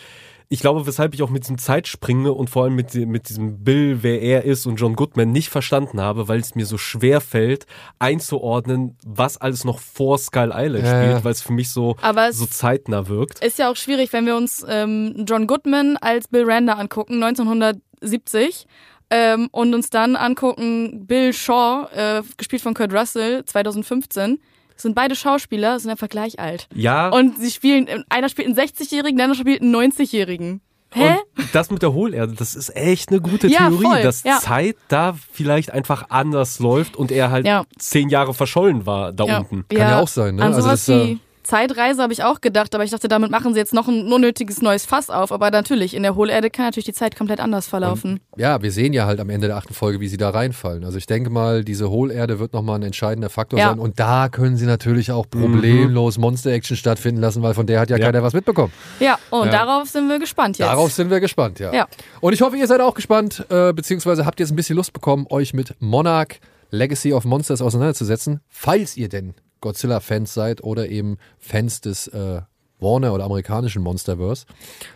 [0.50, 4.04] ich glaube, weshalb ich auch mit diesem Zeitspringe und vor allem mit, mit diesem Bill,
[4.04, 7.66] wer er ist und John Goodman nicht verstanden habe, weil es mir so schwer fällt,
[7.98, 11.96] einzuordnen, was alles noch vor Skull Island ja, spielt, weil es für mich so,
[12.32, 13.44] so zeitnah wirkt.
[13.44, 18.68] Ist ja auch schwierig, wenn wir uns ähm, John Goodman als Bill Randa angucken, 1970
[19.14, 24.40] ähm, und uns dann angucken, Bill Shaw, äh, gespielt von Kurt Russell, 2015
[24.76, 26.68] sind beide Schauspieler, sind einfach gleich alt.
[26.74, 27.10] Ja.
[27.10, 30.62] Und sie spielen, einer spielt einen 60-Jährigen, der andere spielt einen 90-Jährigen.
[30.96, 31.18] Hä?
[31.38, 34.40] Und das mit der Hohlerde, das ist echt eine gute ja, Theorie, voll, dass ja.
[34.40, 37.66] Zeit da vielleicht einfach anders läuft und er halt ja.
[37.78, 39.66] zehn Jahre verschollen war da unten.
[39.70, 40.42] Kann ja, auch sein, ne?
[40.42, 43.54] An also sowas das, wie Zeitreise habe ich auch gedacht, aber ich dachte, damit machen
[43.54, 45.32] sie jetzt noch ein unnötiges neues Fass auf.
[45.32, 48.20] Aber natürlich, in der Hohlerde kann natürlich die Zeit komplett anders verlaufen.
[48.32, 50.84] Und, ja, wir sehen ja halt am Ende der achten Folge, wie sie da reinfallen.
[50.84, 53.70] Also ich denke mal, diese Hohlerde wird nochmal ein entscheidender Faktor ja.
[53.70, 53.80] sein.
[53.80, 56.22] Und da können sie natürlich auch problemlos mhm.
[56.22, 58.06] Monster-Action stattfinden lassen, weil von der hat ja, ja.
[58.06, 58.72] keiner was mitbekommen.
[59.00, 59.52] Ja, und ja.
[59.52, 60.68] darauf sind wir gespannt jetzt.
[60.68, 61.74] Darauf sind wir gespannt, ja.
[61.74, 61.88] ja.
[62.22, 65.26] Und ich hoffe, ihr seid auch gespannt, äh, beziehungsweise habt jetzt ein bisschen Lust bekommen,
[65.30, 66.40] euch mit Monarch
[66.72, 72.42] Legacy of Monsters auseinanderzusetzen, falls ihr denn Godzilla-Fans seid oder eben Fans des äh,
[72.80, 74.46] Warner oder amerikanischen Monsterverse.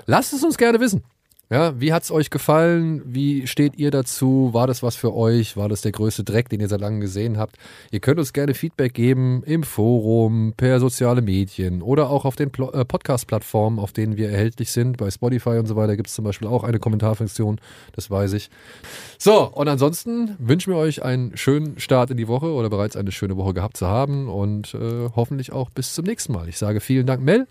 [0.05, 1.03] Lasst es uns gerne wissen.
[1.49, 3.01] Ja, wie hat's euch gefallen?
[3.05, 4.49] Wie steht ihr dazu?
[4.51, 5.55] War das was für euch?
[5.55, 7.55] War das der größte Dreck, den ihr seit langem gesehen habt?
[7.89, 12.49] Ihr könnt uns gerne Feedback geben im Forum, per soziale Medien oder auch auf den
[12.49, 14.97] äh, Podcast-Plattformen, auf denen wir erhältlich sind.
[14.97, 17.61] Bei Spotify und so weiter gibt es zum Beispiel auch eine Kommentarfunktion,
[17.93, 18.49] das weiß ich.
[19.17, 23.13] So, und ansonsten wünschen wir euch einen schönen Start in die Woche oder bereits eine
[23.13, 26.49] schöne Woche gehabt zu haben und äh, hoffentlich auch bis zum nächsten Mal.
[26.49, 27.47] Ich sage vielen Dank, Mel.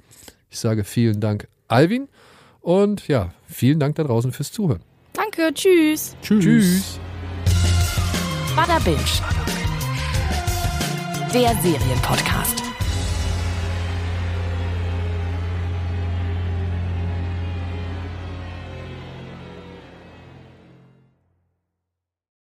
[0.51, 2.09] Ich sage vielen Dank, Alvin.
[2.67, 4.81] Und ja, vielen Dank da draußen fürs Zuhören.
[5.12, 6.17] Danke, tschüss.
[6.21, 6.43] Tschüss.
[6.43, 7.01] tschüss.
[8.57, 8.99] Bada Binge.
[11.33, 12.66] Der Serienpodcast.